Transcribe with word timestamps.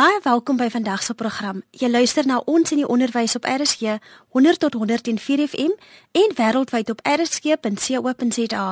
Baie 0.00 0.20
welkom 0.22 0.56
by 0.56 0.70
vandag 0.72 1.02
se 1.02 1.12
program. 1.14 1.58
Jy 1.76 1.88
luister 1.90 2.24
na 2.26 2.38
ons 2.48 2.70
in 2.72 2.78
die 2.80 2.86
onderwys 2.88 3.34
op 3.36 3.44
RSG 3.44 3.98
100 4.32 4.60
tot 4.62 4.76
104 4.78 5.42
FM 5.44 5.74
en 6.16 6.30
wêreldwyd 6.38 6.92
op 6.94 7.02
rsg.co.za. 7.04 8.62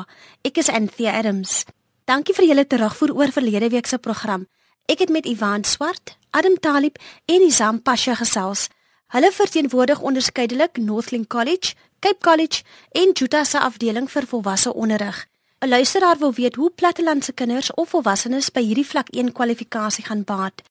Ek 0.49 0.61
is 0.63 0.71
Anthea 0.73 1.13
Adams. 1.19 1.67
Dankie 2.09 2.33
vir 2.39 2.47
julle 2.49 2.65
terugvoer 2.67 3.13
oor 3.19 3.35
verlede 3.35 3.69
week 3.75 3.91
se 3.91 3.99
program. 3.99 4.47
Ek 4.89 5.03
het 5.05 5.13
met 5.13 5.29
Ivan 5.29 5.67
Swart, 5.69 6.15
Adam 6.31 6.57
Talib 6.65 6.97
en 7.27 7.45
Isam 7.45 7.83
Pasha 7.83 8.17
gesels. 8.23 8.71
Hulle 9.13 9.33
verteenwoordig 9.33 10.01
onderskeidelik 10.01 10.81
Northlink 10.81 11.29
College, 11.29 11.75
Cape 12.01 12.25
College 12.25 12.65
en 12.97 13.13
Juta 13.13 13.45
se 13.45 13.61
afdeling 13.61 14.09
vir 14.09 14.31
volwasse 14.33 14.73
onderrig. 14.73 15.27
'n 15.61 15.69
Luisteraar 15.69 16.19
wil 16.19 16.33
weet 16.33 16.55
hoe 16.55 16.71
plattelandse 16.71 17.33
kinders 17.33 17.75
of 17.75 17.89
volwassenes 17.89 18.51
by 18.51 18.65
hierdie 18.65 18.89
vlak 18.89 19.09
1 19.11 19.33
kwalifikasie 19.33 20.05
gaan 20.05 20.25
baat. 20.25 20.65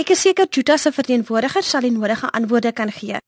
Ek 0.00 0.14
is 0.14 0.22
seker 0.24 0.46
Juta 0.48 0.78
se 0.80 0.88
verteenwoordiger 0.96 1.66
sal 1.66 1.84
die 1.84 1.90
nodige 1.92 2.30
antwoorde 2.32 2.70
kan 2.72 2.88
gee. 2.88 3.20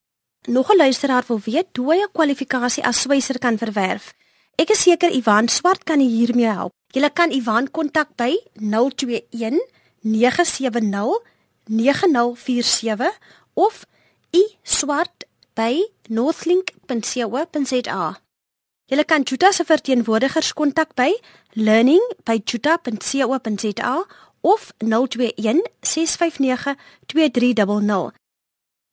Nog 0.49 0.73
'n 0.73 0.77
luisteraar 0.77 1.25
wil 1.29 1.41
weet 1.45 1.77
hoe 1.77 1.93
hy 1.93 2.01
'n 2.01 2.09
kwalifikasie 2.13 2.85
as 2.85 3.01
swyser 3.01 3.39
kan 3.39 3.59
verwerf. 3.59 4.15
Ek 4.57 4.71
is 4.71 4.83
seker 4.83 5.13
Ivan 5.13 5.49
Swart 5.49 5.85
kan 5.85 6.01
hiermee 6.01 6.47
help. 6.47 6.73
Jy 6.95 7.11
kan 7.13 7.31
Ivan 7.31 7.71
kontak 7.71 8.09
by 8.17 8.41
021 8.55 9.61
970 10.01 11.21
9047 11.67 13.19
of 13.55 13.87
i 14.31 14.57
swart 14.63 15.25
by 15.55 15.91
northlink.co.za. 16.09 18.21
Jy 18.87 19.05
kan 19.05 19.23
Juta 19.23 19.53
se 19.53 19.65
verteenwoordigers 19.65 20.53
kontak 20.53 20.95
by 20.95 21.21
learning@juta.co.za 21.53 24.07
of 24.43 24.73
021 24.79 25.63
659 25.81 26.77
2300. 27.07 28.13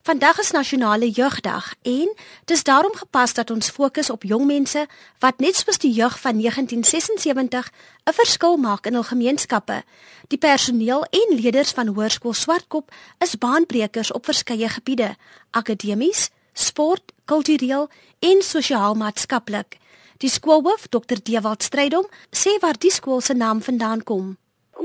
Vandag 0.01 0.39
is 0.39 0.51
nasionale 0.51 1.09
jeugdag 1.09 1.73
en 1.81 2.13
dis 2.45 2.63
daarom 2.63 2.95
gepas 2.95 3.33
dat 3.33 3.51
ons 3.51 3.69
fokus 3.69 4.09
op 4.09 4.23
jong 4.23 4.45
mense 4.45 4.87
wat 5.19 5.39
net 5.43 5.55
soos 5.55 5.77
die 5.77 5.91
jeug 5.91 6.15
van 6.19 6.39
1976 6.39 7.71
'n 8.09 8.13
verskil 8.13 8.57
maak 8.57 8.85
in 8.85 8.93
hul 8.93 9.03
gemeenskappe. 9.03 9.83
Die 10.27 10.37
personeel 10.37 11.03
en 11.03 11.35
leerders 11.35 11.71
van 11.71 11.87
Hoërskool 11.87 12.33
Swartkop 12.33 12.91
is 13.17 13.37
baanbrekers 13.37 14.11
op 14.11 14.25
verskeie 14.25 14.69
gebiede: 14.69 15.15
akademies, 15.51 16.29
sport, 16.53 17.11
kultureel 17.25 17.89
en 18.19 18.41
sosiaal-maatskaplik. 18.41 19.77
Die 20.17 20.29
skoolhoof, 20.29 20.87
Dr. 20.87 21.17
Dewald 21.23 21.63
Strydom, 21.63 22.07
sê 22.31 22.59
waar 22.59 22.77
die 22.77 22.91
skool 22.91 23.21
se 23.21 23.33
naam 23.33 23.61
vandaan 23.61 24.03
kom. 24.03 24.37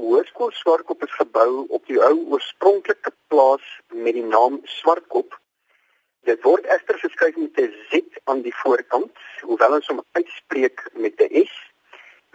Hoërskool 0.05 0.51
Swartkop 0.53 1.03
is 1.07 1.13
gebou 1.17 1.65
op 1.77 1.87
die 1.89 1.97
ou 2.05 2.17
oorspronklike 2.35 3.13
plaas 3.33 3.65
met 4.05 4.13
die 4.19 4.25
naam 4.25 4.59
Swartkop. 4.69 5.37
Dit 6.29 6.43
word 6.45 6.69
egter 6.75 6.99
geskryf 7.01 7.39
met 7.41 7.61
'n 7.63 7.73
Z 7.91 8.21
aan 8.33 8.43
die 8.45 8.53
voorkant, 8.59 9.23
hoewel 9.49 9.77
ons 9.79 9.89
hom 9.89 10.03
uitspreek 10.19 10.85
met 11.05 11.25
'n 11.25 11.47
S. 11.47 11.55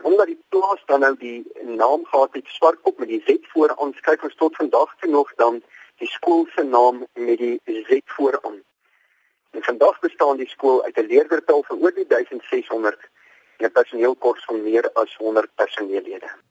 Omdat 0.01 0.31
die 0.31 0.41
plaas 0.49 0.81
dan 0.85 1.05
nou 1.05 1.13
die 1.17 1.45
naam 1.61 2.05
gehad 2.05 2.33
het 2.33 2.47
Swartkop 2.47 2.97
met 2.97 3.13
die 3.13 3.21
Z 3.27 3.37
vooraan, 3.53 3.93
skryf 3.93 4.23
ons 4.23 4.35
tot 4.35 4.55
vandag 4.55 4.95
toe 4.97 5.11
nog 5.11 5.35
dan 5.35 5.61
die 6.01 6.11
skool 6.17 6.47
se 6.55 6.63
naam 6.63 7.05
met 7.13 7.37
die 7.37 7.61
Z 7.65 8.01
vooraan. 8.05 8.63
En 9.51 9.63
vandag 9.63 9.99
bestaan 9.99 10.37
die 10.37 10.49
skool 10.49 10.83
uit 10.83 10.97
'n 10.97 11.09
leerdertal 11.13 11.63
van 11.63 11.77
oor 11.81 11.93
die 11.93 12.07
1600 12.07 13.09
en 13.57 13.65
'n 13.65 13.71
personeelkorps 13.71 14.45
van 14.45 14.63
meer 14.63 14.91
as 14.93 15.15
100 15.15 15.55
personeellede. 15.55 16.48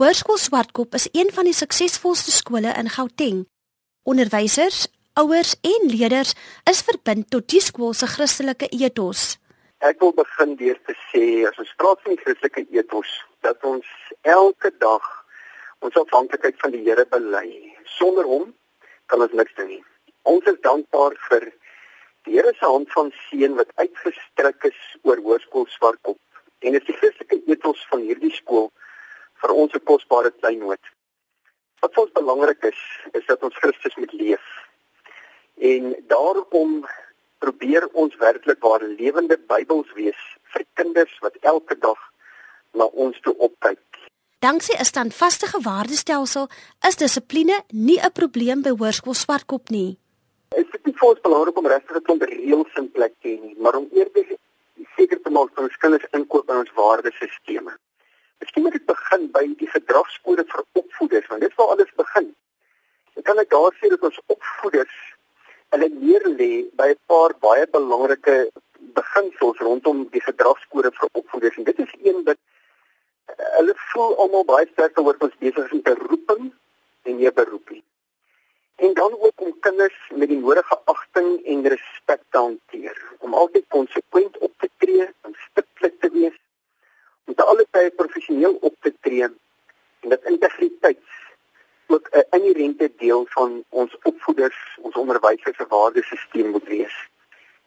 Hoërskool 0.00 0.38
Swartkop 0.40 0.94
is 0.96 1.08
een 1.12 1.28
van 1.36 1.44
die 1.44 1.52
suksesvolste 1.52 2.32
skole 2.32 2.70
in 2.80 2.86
Gauteng. 2.88 3.42
Onderwysers, 4.08 4.86
ouers 5.12 5.50
en 5.60 5.90
leerders 5.92 6.32
is 6.70 6.80
verbind 6.86 7.28
tot 7.28 7.44
die 7.52 7.60
skool 7.60 7.92
se 7.92 8.08
Christelike 8.08 8.70
ethos. 8.72 9.36
Ek 9.84 10.00
wil 10.00 10.14
begin 10.16 10.56
deur 10.56 10.80
te 10.88 10.96
sê 11.10 11.44
as 11.50 11.60
ons 11.60 11.76
praat 11.76 12.00
van 12.00 12.16
die 12.16 12.22
Christelike 12.22 12.64
ethos, 12.80 13.12
dat 13.44 13.60
ons 13.74 13.92
elke 14.24 14.72
dag 14.80 15.12
ons 15.84 16.00
afhanklikheid 16.06 16.56
van 16.64 16.72
die 16.72 16.80
Here 16.88 17.04
bely. 17.12 17.52
Sonder 18.00 18.24
hom 18.24 18.48
kan 19.12 19.20
ons 19.20 19.36
niks 19.36 19.52
doen 19.60 19.68
nie. 19.74 19.84
Ons 20.24 20.48
is 20.48 20.60
dankbaar 20.64 21.20
vir 21.28 21.50
die 22.24 22.38
Here 22.38 22.56
se 22.56 22.64
hand 22.64 22.88
van 22.96 23.12
seën 23.28 23.60
wat 23.60 23.76
uitgestrek 23.76 24.72
is 24.72 24.84
oor 25.04 25.20
Hoërskool 25.20 25.68
Swartkop. 25.76 26.16
En 26.64 26.72
dit 26.72 26.80
is 26.80 26.88
die 26.88 27.02
Christelike 27.04 27.44
ethos 27.52 27.84
van 27.92 28.08
hierdie 28.08 28.32
skool 28.40 28.72
vir 29.42 29.50
ons 29.50 29.72
'n 29.74 29.84
kosbare 29.84 30.30
kleinoot. 30.30 30.84
Wat 31.80 31.94
vir 31.94 32.02
ons 32.02 32.12
belangrik 32.12 32.62
is, 32.62 32.80
is 33.12 33.26
dat 33.26 33.42
ons 33.42 33.56
Christus 33.56 33.96
moet 33.96 34.12
leef. 34.12 34.46
En 35.58 35.96
daarom 36.08 36.86
probeer 37.38 37.88
ons 37.92 38.16
werklik 38.16 38.60
waar 38.60 38.82
lewende 38.82 39.38
Bybels 39.48 39.92
wees 39.92 40.20
vir 40.52 40.64
kinders 40.74 41.18
wat 41.20 41.36
elke 41.40 41.78
dag 41.78 42.00
na 42.72 42.84
ons 42.84 43.20
toe 43.20 43.34
opkyk. 43.38 43.80
Danksy 44.40 44.72
'n 44.72 44.84
standvaste 44.84 45.46
waardestelsel 45.62 46.48
is 46.88 46.96
dissipline 46.96 47.62
nie 47.72 48.00
'n 48.00 48.12
probleem 48.12 48.62
by 48.62 48.70
Hoërskool 48.70 49.14
Swartkop 49.14 49.68
nie. 49.68 49.98
Dit 50.48 50.66
is 50.74 50.80
nie 50.84 50.94
vir 50.98 51.08
ons 51.08 51.20
belangrik 51.20 51.56
om 51.56 51.66
regtig 51.66 51.96
'n 51.96 52.02
klomp 52.02 52.22
reëls 52.22 52.76
in 52.76 52.90
plek 52.90 53.14
te 53.20 53.28
hê 53.28 53.40
nie, 53.40 53.54
maar 53.58 53.76
om 53.76 53.88
eerder 53.92 54.24
seker 54.96 55.20
te 55.22 55.30
maak 55.30 55.48
dat 55.54 55.64
ons 55.64 55.76
kinders 55.76 56.06
inkoop 56.12 56.50
in 56.50 56.56
ons 56.56 56.72
waardesisteme. 56.74 57.76
Miskien 58.40 58.64
moet 58.64 58.76
ek 58.78 58.86
begin 58.88 59.26
by 59.34 59.42
die 59.60 59.68
gedragskode 59.68 60.44
vir 60.52 60.62
opvoeders, 60.80 61.26
want 61.28 61.42
dit 61.44 61.52
is 61.52 61.58
waar 61.60 61.74
alles 61.74 61.90
begin. 62.00 62.30
Ek 63.20 63.26
kan 63.28 63.36
net 63.36 63.50
daar 63.52 63.74
sê 63.76 63.90
dat 63.92 64.06
ons 64.08 64.20
opvoeders 64.32 64.96
hulle 65.74 65.88
leer 66.02 66.24
lê 66.38 66.52
by 66.80 66.88
'n 66.92 66.98
paar 67.12 67.34
baie 67.44 67.66
belangrike 67.76 68.36
beginsels 68.96 69.60
rondom 69.66 70.06
die 70.16 70.24
gedragskode 70.24 70.90
vir 70.98 71.08
opvoeders 71.20 71.58
en 71.60 71.68
dit 71.68 71.78
is 71.84 71.92
een 72.02 72.24
wat 72.28 72.40
uh, 72.40 73.50
hulle 73.58 73.76
voel 73.92 74.16
almal 74.24 74.48
baie 74.48 74.66
sterk 74.72 74.98
oor 74.98 75.20
ons 75.28 75.38
besig 75.44 75.64
is 75.66 75.76
met 75.78 75.92
'n 75.92 76.02
roeping 76.08 76.42
en 77.04 77.16
nie 77.16 77.32
beroepie. 77.40 77.84
En 78.76 78.94
dan 78.94 79.12
ook 79.12 79.40
om 79.46 79.58
kinders 79.60 79.98
met 80.10 80.28
die 80.28 80.40
nodige 80.40 80.78
agting 80.84 81.30
en 81.44 81.66
respek 81.76 82.22
te 82.30 82.38
hanteer, 82.38 82.96
om 83.18 83.34
altyd 83.34 83.64
konsekwent 83.68 84.38
op 84.38 84.52
te 84.58 84.70
tree 84.78 85.08
en 85.22 85.34
stiptelik 85.48 86.00
te 86.00 86.10
wees 86.10 86.38
om 87.30 87.34
te 87.34 87.44
alle 87.46 87.66
tye 87.70 87.90
professioneel 87.90 88.56
op 89.10 89.26
te 89.26 89.38
tree 89.38 89.38
en 90.02 90.08
dat 90.08 90.24
integriteit 90.24 90.98
ook 91.86 92.08
'n 92.10 92.36
inherente 92.36 92.92
deel 92.96 93.26
van 93.28 93.64
ons 93.68 93.96
opvoeders, 94.02 94.78
ons 94.80 94.94
onderwysers 94.94 95.56
se 95.56 95.66
waardesisteem 95.68 96.50
moet 96.50 96.66
wees 96.66 97.08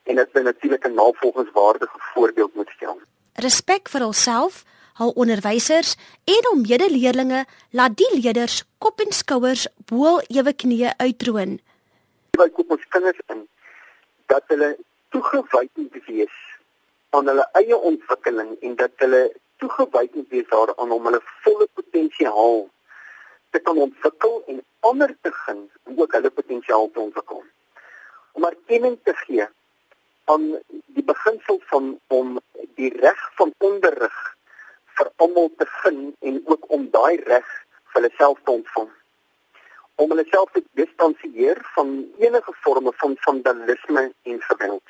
en 0.04 0.16
dat 0.16 0.28
hulle 0.32 0.46
natuurlik 0.46 0.88
'n 0.88 0.94
navolgingswaardige 0.94 1.98
voorbeeld 2.14 2.56
moet 2.56 2.70
stel. 2.70 3.02
Respek 3.34 3.90
vir 3.90 4.02
hulself, 4.02 4.64
hul 4.94 5.10
onderwysers 5.10 5.96
en 6.24 6.42
hul 6.42 6.60
medeleerlinge 6.60 7.46
laat 7.70 7.98
die 7.98 8.22
leerders 8.22 8.64
kop 8.78 9.00
en 9.00 9.12
skouers 9.12 9.68
bo 9.86 10.20
ewe 10.28 10.54
knieë 10.54 10.98
uitdroon. 10.98 11.60
Wy 12.32 12.50
koop 12.50 12.72
ons 12.72 12.88
kinders 12.90 13.20
in 13.28 13.48
dat 14.26 14.44
hulle 14.48 14.78
toegewyd 15.10 15.70
moet 15.74 16.06
wees 16.06 16.36
aan 17.10 17.28
hulle 17.28 17.50
eie 17.52 17.78
ontwikkeling 17.78 18.58
en 18.62 18.76
dat 18.76 18.92
hulle 18.96 19.32
toegewy 19.64 20.10
moet 20.14 20.30
wees 20.30 20.48
daaraan 20.48 20.92
om 20.92 21.06
hulle 21.06 21.22
volle 21.44 21.68
potensiaal 21.74 22.70
te 23.50 23.60
kan 23.60 23.78
ontwikkel 23.78 24.44
en 24.52 24.64
ander 24.80 25.16
te 25.22 25.32
gun 25.32 25.62
om 25.84 26.00
ook 26.02 26.16
hulle 26.18 26.32
potensiaal 26.40 26.90
te 26.92 27.00
ontwikkel. 27.00 27.44
Om 28.32 28.44
erkenning 28.44 28.98
te 29.04 29.14
gee 29.26 29.48
aan 30.34 30.48
die 30.98 31.04
beginsel 31.12 31.62
van 31.72 32.00
om 32.08 32.40
die 32.80 32.92
reg 33.06 33.22
van 33.40 33.54
onderrig 33.58 34.18
vir 34.98 35.12
almal 35.26 35.52
te 35.58 35.68
gun 35.78 36.02
en 36.20 36.42
ook 36.46 36.68
om 36.78 36.90
daai 36.98 37.16
reg 37.24 37.48
vir 37.48 38.02
hulle 38.02 38.12
self 38.18 38.42
te 38.44 38.58
ontvang. 38.58 38.90
Om 39.96 40.16
hulle 40.16 40.26
self 40.32 40.52
te 40.52 40.64
distansieer 40.80 41.62
van 41.78 41.96
enige 42.20 42.58
vorme 42.66 42.92
van 43.06 43.16
vandalisme 43.28 44.10
en 44.24 44.42
geweld. 44.50 44.84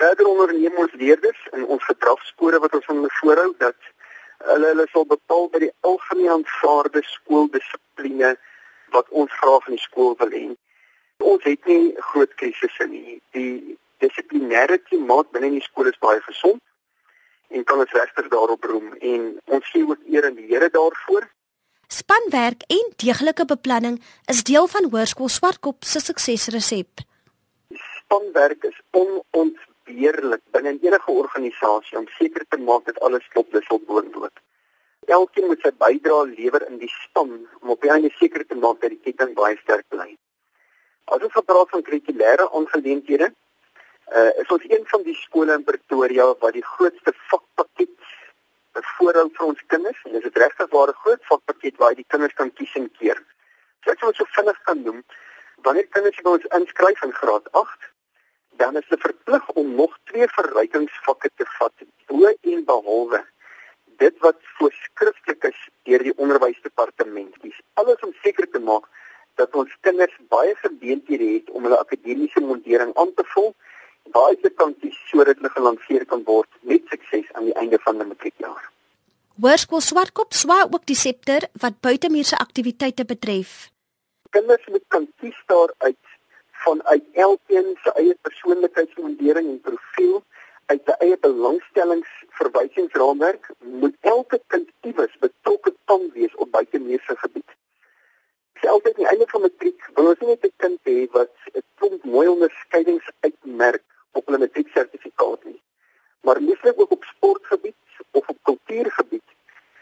Verder 0.00 0.26
onderneem 0.26 0.76
ons 0.80 0.92
leerders 0.96 1.40
in 1.52 1.66
ons 1.66 1.84
gedragskode 1.84 2.58
wat 2.62 2.74
ons 2.78 2.86
van 2.88 3.02
voorhou 3.18 3.50
dat 3.60 3.76
hulle 4.50 4.70
hulle 4.72 4.86
sal 4.92 5.04
bepaal 5.10 5.50
by 5.52 5.60
die 5.66 5.74
algemeen 5.90 6.30
aanvaarde 6.38 7.02
skooldissipline 7.04 8.30
wat 8.96 9.10
ons 9.22 9.34
graag 9.42 9.68
in 9.68 9.76
die 9.76 9.84
skool 9.84 10.16
wil 10.22 10.32
hê. 10.32 10.46
Ons 11.32 11.44
het 11.44 11.68
nie 11.68 11.92
groot 12.12 12.32
krisisse 12.40 12.86
nie. 12.88 13.18
Die 13.36 13.76
dissiplinêre 14.00 14.80
klimaat 14.86 15.28
binne 15.36 15.52
die 15.58 15.64
skool 15.68 15.92
is 15.92 16.00
baie 16.00 16.24
gesond 16.24 16.64
en 17.52 17.66
kan 17.68 17.84
ons 17.84 17.92
regtig 17.92 18.32
daarop 18.32 18.64
roem 18.72 18.94
en 19.12 19.30
ons 19.52 19.70
sien 19.74 19.84
ook 19.84 20.08
eer 20.08 20.30
aan 20.30 20.38
die 20.38 20.48
Here 20.48 20.70
daarvoor. 20.72 21.28
Spanwerk 21.92 22.64
en 22.72 22.92
deeglike 23.02 23.44
beplanning 23.52 24.00
is 24.32 24.46
deel 24.48 24.70
van 24.70 24.88
Hoërskool 24.88 25.28
Swartkop 25.28 25.84
se 25.84 26.00
suksesresep. 26.00 27.04
Spanwerk 27.74 28.64
is 28.64 28.78
onont 28.96 29.58
beheerlik 29.90 30.42
binne 30.54 30.76
enige 30.78 31.10
organisasie 31.22 31.98
om 31.98 32.06
seker 32.18 32.46
te 32.48 32.58
maak 32.68 32.86
dat 32.86 33.00
alles 33.06 33.26
klop 33.34 33.50
dis 33.52 33.68
op 33.74 33.86
boondood. 33.86 34.32
Elkeen 35.10 35.48
moet 35.50 35.62
sy 35.64 35.72
bydrae 35.82 36.26
lewer 36.30 36.66
in 36.68 36.78
die 36.78 36.90
span 36.92 37.32
om 37.60 37.74
op 37.74 37.82
die 37.82 37.90
einde 37.90 38.10
seker 38.18 38.46
te 38.46 38.58
maak 38.64 38.80
dat 38.82 38.94
die 38.94 39.02
ketting 39.06 39.34
baie 39.38 39.56
sterk 39.62 39.86
bly. 39.94 40.10
As 41.10 41.24
ons 41.26 41.46
praat 41.46 41.72
van 41.74 41.82
kurrikulêre 41.86 42.46
aangeleenthede, 42.54 43.30
uh, 43.30 44.30
is 44.42 44.52
ons 44.54 44.66
een 44.68 44.86
van 44.92 45.06
die 45.06 45.16
skole 45.24 45.56
in 45.58 45.66
Pretoria 45.66 46.28
wat 46.44 46.54
die 46.54 46.66
grootste 46.74 47.14
vakpakket 47.32 47.96
voorhou 48.96 49.26
vir 49.36 49.46
ons 49.46 49.62
kinders 49.72 50.04
en 50.06 50.12
dis 50.14 50.28
'n 50.28 50.40
regtig 50.44 50.70
ware 50.76 50.94
groot 51.02 51.22
vakpakket 51.30 51.76
waar 51.82 51.94
die 51.94 52.06
kinders 52.06 52.34
kan 52.34 52.52
kies 52.52 52.74
en 52.76 52.90
keer. 52.98 53.18
So 53.82 53.90
ek 53.90 53.98
sou 53.98 54.12
so 54.14 54.24
vinnig 54.36 54.58
kan 54.68 54.82
noem, 54.82 55.02
wanneer 55.64 55.88
kinders 55.94 56.22
by 56.22 56.30
ons 56.36 56.50
inskryf 56.58 57.02
in 57.02 57.12
graad 57.12 57.48
8, 57.52 57.89
dan 58.60 58.76
is 58.76 58.88
hulle 58.88 59.00
verplig 59.00 59.50
om 59.60 59.74
nog 59.74 59.98
twee 60.10 60.28
verrykingsvakke 60.36 61.30
te 61.40 61.46
vat 61.58 61.84
bo 62.10 62.28
en 62.28 62.64
behalwe 62.70 63.20
dit 64.02 64.16
wat 64.24 64.38
voorskrifklik 64.58 65.46
is 65.48 65.60
deur 65.88 66.04
die 66.04 66.16
onderwysdepartement. 66.16 67.36
Dis 67.44 67.60
alles 67.80 68.04
om 68.06 68.12
seker 68.24 68.48
te 68.52 68.60
maak 68.70 68.88
dat 69.40 69.56
ons 69.56 69.72
kinders 69.86 70.16
baie 70.32 70.54
geleenthede 70.60 71.28
het 71.34 71.50
om 71.50 71.64
hulle 71.68 71.80
akademiese 71.80 72.42
mondering 72.44 72.92
aan 73.00 73.12
te 73.16 73.26
vul 73.34 73.52
baie 74.16 74.36
se 74.42 74.52
kanties 74.62 75.00
sodat 75.08 75.40
hulle 75.40 75.52
gelanseer 75.56 76.06
kan 76.12 76.24
word 76.28 76.60
met 76.72 76.92
sukses 76.92 77.32
aan 77.32 77.48
die 77.48 77.56
einde 77.62 77.80
van 77.84 78.00
die 78.00 78.08
matriekjaar. 78.12 78.68
Hoërskool 79.40 79.84
Swartkop 79.84 80.36
swaai 80.36 80.66
ook 80.68 80.84
die 80.88 80.98
septer 80.98 81.48
wat 81.64 81.80
buitemuurse 81.80 82.36
aktiwiteite 82.44 83.06
betref. 83.08 83.70
Kinders 84.36 84.66
moet 84.72 84.84
kan 84.92 85.06
kies 85.20 85.38
daaruit 85.48 86.09
vanuit 86.64 87.04
elkeen 87.12 87.78
se 87.82 87.90
eie 88.02 88.16
persoonlikheidsmondering 88.26 89.46
en 89.48 89.60
profiel 89.60 90.16
uit 90.72 90.82
sy 90.86 90.94
eie 91.06 91.18
belangstellingsverwysingsraamwerk 91.26 93.44
moet 93.82 93.96
elke 94.14 94.38
kind 94.54 94.68
iewers 94.90 95.14
betrokke 95.24 95.72
kan 95.90 96.02
wees 96.14 96.34
op 96.34 96.48
buitemuurse 96.56 97.14
gebied. 97.22 97.50
Selfs 98.60 98.86
aan 98.86 99.00
die 99.00 99.10
einde 99.12 99.28
van 99.32 99.42
matriek 99.46 99.80
wil 99.96 100.06
ons 100.12 100.22
net 100.30 100.42
'n 100.46 100.58
kind 100.64 100.80
hê 100.90 100.98
wat 101.16 101.34
'n 101.54 101.56
klomp 101.78 102.02
mooi 102.14 102.26
onderskeidings 102.28 103.06
uitmerk 103.26 103.84
op 104.12 104.22
hulle 104.26 104.44
matrieksertifikaat 104.44 105.40
nie. 105.44 105.60
Maar 106.20 106.46
lieflik 106.48 106.76
ook 106.80 106.92
op 106.98 107.04
sportgebied 107.04 107.80
of 108.10 108.28
op 108.28 108.38
kultuurgebied 108.42 109.28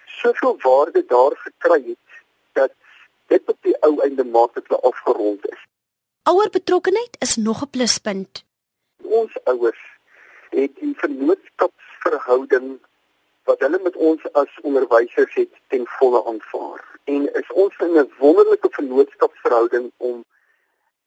soveel 0.04 0.56
waarde 0.58 1.04
daar 1.06 1.36
gekry 1.36 1.82
het 1.92 2.08
dat 2.52 2.72
dit 3.26 3.42
op 3.46 3.58
die 3.60 3.81
ou 3.81 4.00
einde 4.00 4.24
maak 4.24 4.54
dat 4.54 4.66
hulle 4.66 4.81
afgerond 4.81 5.50
is. 5.50 5.68
Ouer 6.28 6.50
betrokkenheid 6.50 7.16
is 7.19 7.36
nog 7.36 7.62
'n 7.62 7.70
pluspunt. 7.70 8.44
Ons 9.02 9.32
ouers 9.44 9.82
het 10.50 10.72
die 10.80 10.94
vennootskapsverhouding 10.96 12.66
wat 13.44 13.60
hulle 13.60 13.80
met 13.82 13.96
ons 13.96 14.32
as 14.32 14.58
onderwysers 14.62 15.34
het 15.34 15.52
ten 15.69 15.86
volle 15.86 16.20
aanvaar. 16.25 16.80
En 17.04 17.32
is 17.40 17.52
ons 17.52 17.76
in 17.76 17.98
'n 17.98 18.12
wonderlike 18.19 18.69
vennootskapsverhouding 18.70 19.92
om 19.96 20.25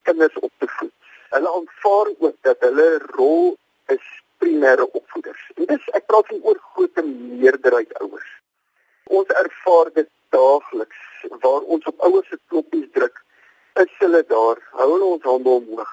kinders 0.01 0.39
op 0.39 0.51
te 0.57 0.67
voed. 0.67 0.99
Hulle 1.29 1.49
aanvaar 1.59 2.07
ook 2.19 2.35
dat 2.41 2.57
hulle 2.59 2.97
rol 2.97 3.57
is 3.85 4.05
primêre 4.37 4.91
opvoeders. 4.91 5.51
En 5.55 5.65
dis 5.65 5.89
ek 5.89 6.05
praat 6.05 6.27
van 6.27 6.39
oor 6.43 6.59
groot 6.73 7.03
meerderheid 7.05 7.93
ouers. 7.99 8.31
Ons 9.03 9.27
ervaar 9.27 9.93
dit 9.93 10.09
daagliks 10.29 11.01
waar 11.39 11.61
ons 11.61 11.85
op 11.85 11.99
ouers 11.99 12.27
se 12.27 12.39
knoppies 12.47 12.89
druk, 12.91 13.25
is 13.73 13.91
hulle 13.99 14.23
daar, 14.27 14.59
hou 14.77 14.87
hulle 14.93 15.07
ons 15.15 15.23
hande 15.23 15.49
omhoog. 15.49 15.91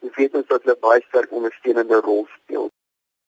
Ons 0.00 0.14
weet 0.16 0.34
ons 0.34 0.46
dat 0.46 0.62
hulle 0.62 0.76
baie 0.80 1.02
sterk 1.08 1.32
ondersteunende 1.32 2.00
rol 2.04 2.26
speel. 2.36 2.68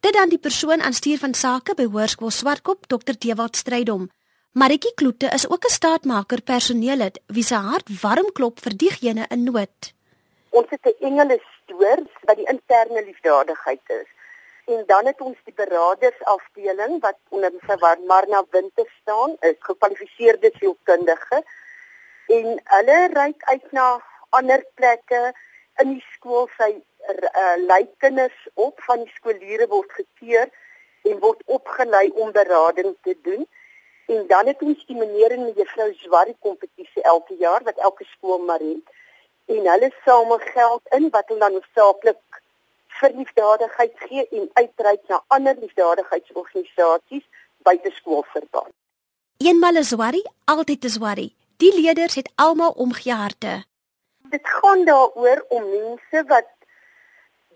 Dit 0.00 0.16
dan 0.16 0.32
die 0.32 0.38
persoon 0.38 0.80
aan 0.80 0.96
stuur 0.96 1.18
van 1.18 1.34
sake 1.34 1.74
by 1.76 1.84
Hoërskool 1.92 2.32
Swartkop, 2.32 2.86
Dr. 2.88 3.18
Dewald 3.18 3.56
Strydom. 3.56 4.08
Maritjie 4.52 4.94
Kloete 4.94 5.28
is 5.34 5.48
ook 5.48 5.64
'n 5.64 5.76
staatmaker 5.78 6.40
personeel 6.42 6.98
het 6.98 7.20
wie 7.26 7.44
se 7.44 7.54
hart 7.54 7.88
warm 8.02 8.32
klop 8.32 8.60
vir 8.60 8.76
diegene 8.76 9.26
in 9.28 9.44
nood. 9.44 9.92
Ons 10.50 10.70
het 10.70 10.86
'n 10.86 11.04
engele 11.06 11.38
stoor 11.52 12.00
wat 12.26 12.36
die 12.36 12.48
interne 12.54 13.04
liefdadigheid 13.04 13.86
is. 13.86 14.08
En 14.64 14.84
dan 14.86 15.06
het 15.06 15.20
ons 15.20 15.36
die 15.44 15.54
beradersafdeling 15.54 17.00
wat 17.00 17.18
onder 17.28 17.52
mevrou 17.52 18.06
Marna 18.06 18.44
Winter 18.50 18.88
staan, 19.00 19.36
is 19.40 19.56
gekwalifiseerde 19.58 20.50
sielkundige 20.58 21.44
en 22.38 22.60
hulle 22.74 22.98
reik 23.14 23.42
uit 23.52 23.72
na 23.76 23.86
ander 24.38 24.64
plekke 24.78 25.22
in 25.82 25.94
die 25.96 26.04
skool 26.14 26.48
sy 26.56 26.70
uh, 26.74 27.56
lei 27.70 27.82
kinders 28.04 28.36
op 28.54 28.82
van 28.86 29.04
die 29.04 29.14
skooliere 29.16 29.66
word 29.72 29.90
gekeur 29.98 30.50
en 31.10 31.18
word 31.24 31.42
opgelei 31.46 32.10
om 32.22 32.32
berading 32.36 32.94
te 33.06 33.16
doen. 33.22 33.46
En 34.12 34.26
dan 34.26 34.46
het 34.50 34.62
ons 34.62 34.86
die 34.86 34.96
meneer 34.98 35.34
en 35.36 35.46
mevrou 35.48 35.88
Zwarri 36.02 36.34
kompetisie 36.46 37.02
elke 37.14 37.36
jaar 37.40 37.64
wat 37.68 37.78
elke 37.78 38.06
skool 38.14 38.42
maar 38.46 38.62
het 38.62 38.96
en 39.50 39.66
hulle 39.72 39.90
samel 40.04 40.38
geld 40.52 40.94
in 40.98 41.08
wat 41.14 41.28
hulle 41.28 41.42
dan 41.42 41.58
hoofsaaklik 41.58 42.42
vir 43.00 43.16
liefdadigheid 43.16 43.94
gee 44.06 44.26
en 44.38 44.50
uitreik 44.60 45.02
na 45.08 45.22
ander 45.36 45.56
liefdadigheidsorganisasies 45.62 47.26
buite 47.66 47.90
skoolverband. 47.98 48.74
Eenmal 49.40 49.78
'n 49.80 49.84
Zwarri, 49.92 50.22
altyd 50.44 50.84
'n 50.84 50.94
Zwarri. 50.98 51.28
Die 51.60 51.72
leerders 51.80 52.14
het 52.14 52.30
almal 52.34 52.70
omgee 52.70 53.12
harte. 53.12 53.64
Dit 54.32 54.48
gaan 54.48 54.84
daaroor 54.84 55.44
om 55.48 55.68
mense 55.70 56.24
wat 56.26 56.48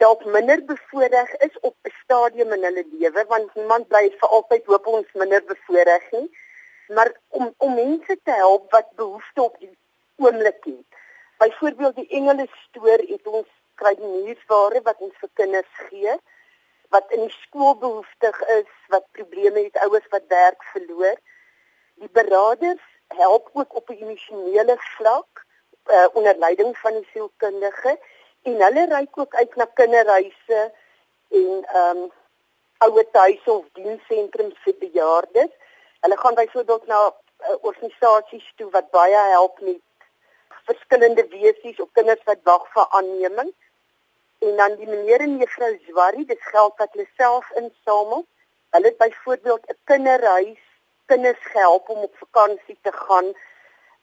dalk 0.03 0.25
minder 0.25 0.65
bevoordeel 0.65 1.31
is 1.47 1.61
op 1.61 1.77
'n 1.83 1.95
stadium 2.03 2.53
in 2.53 2.65
hulle 2.69 2.85
lewe 2.93 3.25
want 3.29 3.55
niemand 3.55 3.89
bly 3.89 4.11
vir 4.21 4.29
altyd 4.29 4.67
hoop 4.67 4.87
ons 4.87 5.13
minder 5.13 5.45
bevoordeel 5.45 6.05
nie 6.11 6.29
maar 6.89 7.13
om 7.29 7.55
om 7.57 7.75
mense 7.75 8.19
te 8.23 8.31
help 8.31 8.71
wat 8.71 8.95
behoefte 8.97 9.43
op 9.43 9.59
die 9.59 9.79
oomblik 10.17 10.65
het 10.65 11.03
Byvoorbeeld 11.39 11.95
die 11.95 12.09
engele 12.09 12.47
stoor 12.65 13.01
het 13.13 13.27
ons 13.27 13.51
kry 13.75 13.95
nuusware 13.99 14.81
wat 14.87 14.99
ons 15.07 15.17
vir 15.21 15.31
kinders 15.41 15.73
gee 15.89 16.15
wat 16.95 17.11
in 17.17 17.25
die 17.27 17.37
skool 17.43 17.75
behoeftig 17.83 18.37
is, 18.55 18.71
wat 18.93 19.07
probleme 19.19 19.65
het, 19.65 19.79
ouers 19.83 20.07
wat 20.13 20.29
werk 20.31 20.63
verloor. 20.73 21.17
Die 22.03 22.11
beraders 22.19 22.85
help 23.17 23.51
ook 23.53 23.75
op 23.75 23.89
'n 23.89 24.03
emosionele 24.03 24.77
vlak 24.79 25.45
uh, 25.87 26.07
onder 26.13 26.37
leiding 26.39 26.79
van 26.79 26.93
die 26.93 27.09
sielkundige 27.13 27.99
en 28.43 28.61
hulle 28.63 28.87
ry 28.87 29.07
ook 29.15 29.35
uit 29.35 29.57
na 29.57 29.65
kinderhuise 29.65 30.73
en 31.31 31.65
ehm 31.65 31.97
um, 31.97 32.13
ouer 32.85 33.07
huise 33.13 33.53
of 33.53 33.65
dienssentrums 33.73 34.57
vir 34.65 34.75
bejaardes. 34.79 35.53
Hulle 36.01 36.17
gaan 36.17 36.35
byvoorbeeld 36.35 36.87
na 36.87 37.01
uh, 37.09 37.57
organisasies 37.61 38.53
toe 38.57 38.71
wat 38.71 38.91
baie 38.91 39.23
help 39.33 39.61
met 39.61 39.81
verskillende 40.65 41.27
wesies 41.29 41.81
of 41.81 41.89
kinders 41.93 42.25
wat 42.25 42.43
wag 42.43 42.67
vir 42.73 42.87
aanneming. 42.99 43.53
En 44.39 44.57
dan 44.57 44.77
die 44.81 44.89
meneer 44.89 45.21
en 45.21 45.37
mevrou 45.37 45.73
Zwarri, 45.89 46.25
dit 46.25 46.43
geld 46.53 46.77
wat 46.77 46.93
hulle 46.93 47.09
self 47.17 47.51
insamel. 47.61 48.27
Hulle 48.77 48.91
het 48.91 48.99
byvoorbeeld 48.99 49.67
'n 49.71 49.79
kinderhuis, 49.85 50.64
kinders 51.07 51.43
gehelp 51.53 51.89
om 51.89 51.99
op 52.09 52.15
vakansie 52.17 52.79
te 52.83 52.93
gaan. 52.93 53.33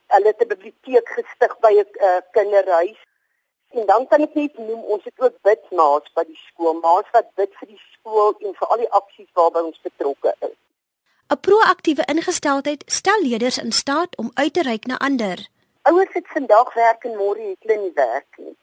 Hulle 0.08 0.28
het 0.28 0.42
'n 0.42 0.48
biblioteek 0.48 1.08
gestig 1.18 1.60
by 1.60 1.74
'n 1.74 1.88
uh, 2.08 2.22
kinderhuis. 2.32 3.00
En 3.72 3.86
dan 3.86 4.08
kan 4.08 4.22
ek 4.22 4.34
net 4.34 4.58
noem 4.58 4.84
ons 4.84 5.04
het 5.04 5.20
ook 5.20 5.36
bidmaas 5.42 6.08
by 6.14 6.24
die 6.24 6.42
skool, 6.48 6.74
maas 6.74 7.08
wat 7.12 7.28
bid 7.36 7.54
vir 7.60 7.68
die 7.68 7.84
skool 7.94 8.36
en 8.40 8.54
vir 8.60 8.68
al 8.68 8.78
die 8.78 8.92
aksies 9.00 9.32
waarby 9.34 9.60
ons 9.60 9.82
betrokke 9.82 10.36
is. 10.40 10.58
'n 11.32 11.40
Proaktiewe 11.48 12.04
ingesteldheid 12.14 12.84
stel 12.86 13.22
leerders 13.22 13.58
in 13.58 13.72
staat 13.72 14.18
om 14.18 14.32
uit 14.34 14.54
te 14.54 14.62
reik 14.62 14.86
na 14.86 14.98
ander. 14.98 15.38
Ouers 15.82 16.14
het 16.14 16.28
vandag 16.28 16.74
werk 16.74 17.04
en 17.04 17.16
môre 17.16 17.42
het 17.42 17.64
hulle 17.64 17.78
nie 17.82 17.94
werk 17.94 18.32
nie. 18.38 18.56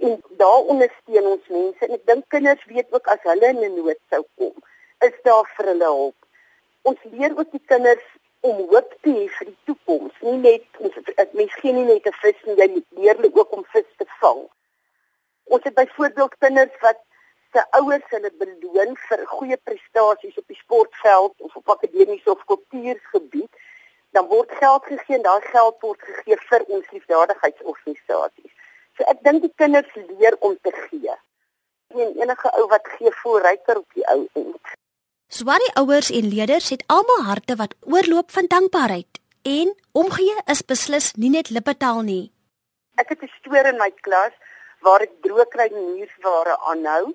En 0.00 0.22
daar 0.40 0.62
ondersteun 0.72 1.26
ons 1.26 1.46
mense 1.48 1.86
en 1.86 1.94
ek 1.94 2.06
dink 2.10 2.24
kinders 2.34 2.64
weet 2.72 2.90
ook 2.90 3.06
as 3.14 3.22
hulle 3.22 3.48
in 3.54 3.62
'n 3.66 3.74
nood 3.74 4.00
sou 4.10 4.22
kom, 4.36 4.54
is 5.06 5.16
daar 5.22 5.46
vir 5.56 5.66
hulle 5.70 5.84
hulp. 5.84 6.17
Ons 6.88 7.00
leer 7.12 7.34
ook 7.36 7.50
die 7.52 7.64
kinders 7.72 8.06
om 8.48 8.60
hoop 8.70 8.94
te 9.02 9.12
hê 9.12 9.26
vir 9.38 9.50
die 9.50 9.58
toekoms. 9.70 10.14
Nie 10.26 10.38
net 10.44 10.82
ons 10.84 10.96
ek 11.16 11.34
mens 11.40 11.54
gee 11.60 11.72
nie 11.76 11.84
net 11.88 12.06
'n 12.06 12.16
vis 12.22 12.40
nie, 12.46 12.56
jy 12.60 12.68
leer 13.00 13.16
hulle 13.16 13.32
ook 13.34 13.52
om 13.56 13.64
vis 13.74 13.90
te 13.98 14.06
vang. 14.20 14.42
Ons 15.54 15.64
het 15.64 15.74
byvoorbeeld 15.74 16.38
kinders 16.44 16.76
wat 16.86 17.00
se 17.52 17.64
ouers 17.80 18.08
hulle 18.14 18.30
beloon 18.40 18.96
vir 19.08 19.26
goeie 19.26 19.58
prestasies 19.68 20.38
op 20.38 20.46
die 20.52 20.60
sportveld 20.62 21.34
of 21.46 21.56
op 21.56 21.74
akademiese 21.76 22.30
of 22.30 22.44
kultuurgebied 22.44 23.52
dan 24.10 24.26
word 24.26 24.52
geld 24.60 24.84
gegee 24.84 25.16
en 25.16 25.22
daai 25.22 25.40
geld 25.52 25.80
word 25.80 26.02
gegee 26.10 26.36
vir 26.50 26.64
ons 26.76 26.90
liefdadigheidsorganisasies. 26.96 28.52
So 28.96 29.04
ek 29.12 29.22
dink 29.26 29.44
die 29.44 29.54
kinders 29.62 29.94
leer 29.94 30.36
om 30.40 30.56
te 30.62 30.72
gee. 30.88 31.16
En 31.94 32.20
enige 32.22 32.52
ou 32.60 32.66
wat 32.72 32.88
gee 32.96 33.12
voel 33.22 33.40
ryker 33.44 33.80
op 33.84 33.96
die 33.96 34.06
ou 34.14 34.20
end. 34.32 34.76
Swarie 35.30 35.74
ouers 35.76 36.08
en 36.10 36.28
leerders 36.32 36.70
het 36.72 36.82
almal 36.86 37.26
harte 37.26 37.54
wat 37.60 37.74
oorloop 37.80 38.30
van 38.32 38.46
dankbaarheid 38.48 39.18
en 39.42 39.74
omgee 39.92 40.36
is 40.52 40.62
beslis 40.64 41.08
nie 41.20 41.28
net 41.28 41.50
lippetaal 41.52 42.00
nie. 42.06 42.32
Ek 42.96 43.12
het 43.12 43.22
'n 43.22 43.28
storie 43.40 43.72
in 43.72 43.76
my 43.76 43.90
klas 44.06 44.32
waar 44.80 45.04
ek 45.04 45.12
droogkry 45.20 45.68
nuusware 45.72 46.56
aanhou 46.70 47.12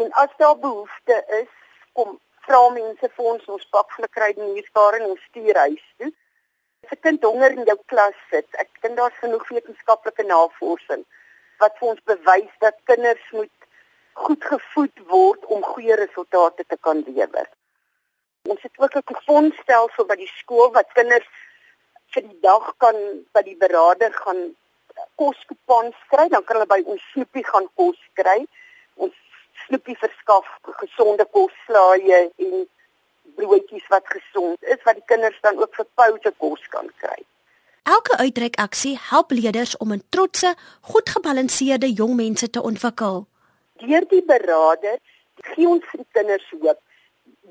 en 0.00 0.12
as 0.24 0.28
daar 0.36 0.58
behoefte 0.58 1.24
is, 1.40 1.48
kom 1.92 2.20
vra 2.44 2.68
mense 2.68 3.08
vir 3.16 3.24
ons 3.32 3.48
ons 3.48 3.66
pak 3.70 3.88
vir 3.96 4.08
kry 4.08 4.30
die 4.32 4.52
nuuskare 4.52 5.00
en 5.00 5.10
ons 5.14 5.24
stuur 5.30 5.56
huis 5.56 5.86
toe. 5.96 6.12
As 6.84 6.92
'n 6.92 7.00
kind 7.00 7.22
honger 7.24 7.52
in 7.52 7.64
jou 7.64 7.78
klas 7.86 8.18
sit, 8.30 8.48
ek 8.52 8.68
dink 8.82 8.96
daar's 8.96 9.22
genoeg 9.24 9.48
wetenskaplike 9.48 10.22
navorsing 10.22 11.04
wat 11.58 11.72
vir 11.78 11.88
ons 11.88 12.04
bewys 12.04 12.54
dat 12.60 12.76
kinders 12.84 13.26
moet 13.32 13.61
goed 14.12 14.44
gevoed 14.44 14.98
word 15.08 15.44
om 15.44 15.62
goeie 15.62 15.96
resultate 15.96 16.64
te 16.68 16.76
kan 16.80 17.04
lewer. 17.06 17.48
Ons 18.48 18.62
het 18.62 18.78
ook 18.78 18.94
'n 18.96 19.08
kuponstelsel 19.10 20.04
by 20.06 20.16
die 20.16 20.32
skool 20.38 20.72
wat 20.72 20.92
kinders 20.92 21.28
vir 22.14 22.22
die 22.22 22.40
dag 22.40 22.74
kan 22.76 22.96
by 23.32 23.42
die 23.42 23.56
beraader 23.56 24.12
gaan 24.12 24.56
koskupons 25.14 25.96
kry, 26.08 26.28
dan 26.28 26.44
kan 26.44 26.56
hulle 26.56 26.66
by 26.66 26.82
ons 26.84 27.02
snoepie 27.12 27.46
gaan 27.46 27.68
kos 27.74 27.98
kry. 28.12 28.46
Ons 28.94 29.14
snoepie 29.66 29.96
verskaf 29.96 30.46
gesonde 30.82 31.26
kosslaaie 31.36 32.30
en 32.36 32.68
broodjies 33.36 33.86
wat 33.88 34.06
gesond 34.06 34.62
is 34.62 34.82
wat 34.84 34.94
die 34.94 35.06
kinders 35.06 35.38
dan 35.40 35.58
ook 35.58 35.74
vir 35.74 35.86
poute 35.94 36.32
kos 36.38 36.68
kan 36.68 36.90
kry. 36.96 37.20
Elke 37.82 38.16
uitreikaksie 38.16 38.98
help 39.10 39.30
leerders 39.30 39.76
om 39.76 39.92
'n 39.92 40.02
trotse, 40.08 40.54
goed 40.80 41.08
gebalanseerde 41.08 41.92
jong 41.92 42.14
mense 42.14 42.50
te 42.50 42.62
ontwikkel. 42.62 43.26
Deur 43.82 44.06
die 44.10 44.22
beraader 44.22 44.98
gee 45.52 45.68
ons 45.68 45.84
vir 45.90 46.02
die 46.04 46.12
kinders 46.18 46.48
hoop. 46.54 46.80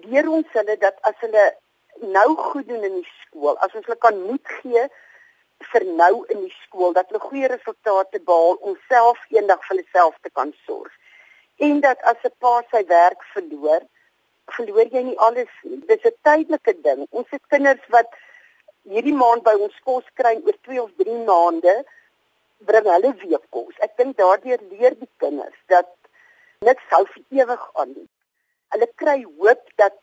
Deur 0.05 0.29
ons 0.39 0.57
hulle 0.57 0.77
dat 0.81 0.99
as 1.09 1.17
hulle 1.25 1.45
nou 2.01 2.27
goed 2.35 2.67
doen 2.67 2.83
in 2.87 2.99
die 3.01 3.09
skool, 3.21 3.57
as 3.57 3.73
ons 3.75 3.85
hulle 3.85 3.99
kan 3.99 4.19
moed 4.25 4.53
gee 4.61 4.87
vir 5.71 5.85
nou 5.99 6.23
in 6.33 6.41
die 6.45 6.55
skool 6.63 6.93
dat 6.97 7.11
hulle 7.11 7.21
goeie 7.23 7.49
resultate 7.51 8.21
behaal 8.25 8.57
om 8.69 8.77
self 8.89 9.21
eendag 9.29 9.61
vir 9.65 9.75
hulle 9.75 9.87
self 9.91 10.17
te 10.25 10.31
kan 10.39 10.53
sorg. 10.65 10.91
En 11.61 11.81
dat 11.85 12.01
as 12.11 12.17
'n 12.25 12.33
pa 12.39 12.53
sy 12.71 12.83
werk 12.87 13.21
verloor, 13.33 13.81
verloor 14.57 14.87
jy 14.95 15.03
nie 15.03 15.17
alles 15.17 15.53
nie. 15.63 15.81
Dis 15.87 16.05
'n 16.05 16.17
tydelike 16.23 16.73
ding. 16.81 17.07
Ons 17.11 17.27
het 17.29 17.43
kinders 17.49 17.85
wat 17.89 18.09
hierdie 18.83 19.13
maand 19.13 19.43
by 19.43 19.53
ons 19.53 19.77
kos 19.85 20.05
kry 20.19 20.35
oor 20.45 20.57
2 20.67 20.81
of 20.81 20.91
3 20.97 21.17
maande 21.25 21.75
bring 22.65 22.85
hulle 22.85 23.13
weer 23.21 23.43
kos. 23.49 23.75
Ek 23.79 23.97
dink 23.97 24.17
daardeur 24.17 24.59
leer 24.71 24.95
die 24.97 25.09
kinders 25.17 25.59
dat 25.67 25.87
niks 26.65 26.85
hou 26.93 27.01
vir 27.13 27.41
ewig 27.41 27.63
aan 27.81 27.91
nie. 27.95 28.07
Hulle 28.73 28.87
kry 29.01 29.17
hoop 29.41 29.63
dat 29.81 29.97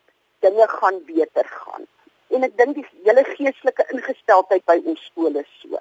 dinge 0.45 0.67
gaan 0.75 1.01
beter 1.07 1.47
gaan. 1.63 1.87
En 2.35 2.45
ek 2.45 2.57
dink 2.59 2.77
die 2.77 2.87
hele 3.07 3.25
geestelike 3.31 3.87
ingesteldheid 3.95 4.65
by 4.69 4.79
ons 4.85 5.05
skole 5.09 5.45
so. 5.61 5.81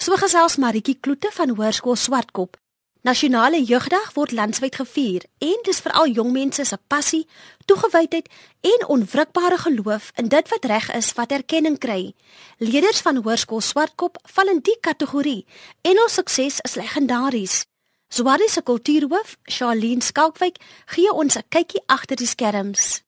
So 0.00 0.16
gesels 0.16 0.56
Maritjie 0.62 0.96
Kloete 1.02 1.32
van 1.36 1.54
Hoërskool 1.58 1.98
Swartkop. 1.98 2.56
Nasionale 3.02 3.62
Jeugdag 3.64 4.10
word 4.12 4.32
landwyd 4.36 4.76
gevier 4.76 5.24
en 5.40 5.62
dis 5.64 5.78
veral 5.80 6.10
jong 6.12 6.34
mense 6.34 6.64
se 6.68 6.76
passie, 6.92 7.22
toegewydheid 7.64 8.28
en 8.72 8.84
onwrikbare 8.96 9.56
geloof 9.62 10.10
in 10.20 10.28
dit 10.28 10.52
wat 10.52 10.68
reg 10.68 10.90
is 10.98 11.08
wat 11.16 11.32
erkenning 11.32 11.78
kry. 11.80 12.12
Leerders 12.60 13.00
van 13.00 13.22
Hoërskool 13.24 13.64
Swartkop 13.64 14.20
val 14.36 14.52
in 14.52 14.60
die 14.64 14.76
kategorie 14.84 15.42
en 15.80 16.04
ons 16.04 16.20
sukses 16.20 16.60
is 16.68 16.76
legendaries. 16.76 17.64
Swari 18.12 18.48
se 18.48 18.62
kultuurhoof, 18.66 19.36
Charlene 19.46 20.02
Skalkwyk, 20.02 20.56
gee 20.90 21.10
ons 21.12 21.36
'n 21.38 21.46
kykie 21.54 21.82
agter 21.86 22.16
die 22.16 22.26
skerms. 22.26 23.04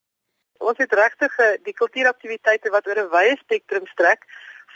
Ons 0.58 0.78
het 0.78 0.92
regtig 0.92 1.38
eh, 1.38 1.58
die 1.66 1.74
kultuuraktiwiteite 1.74 2.70
wat 2.70 2.86
oor 2.86 3.00
'n 3.02 3.10
wye 3.10 3.36
spektrum 3.40 3.86
strek 3.86 4.22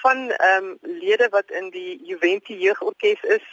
van 0.02 0.30
ehm 0.30 0.64
um, 0.64 0.78
lede 0.82 1.28
wat 1.30 1.50
in 1.50 1.70
die 1.70 2.02
Juventus 2.02 2.58
jeugorkes 2.58 3.22
is 3.22 3.46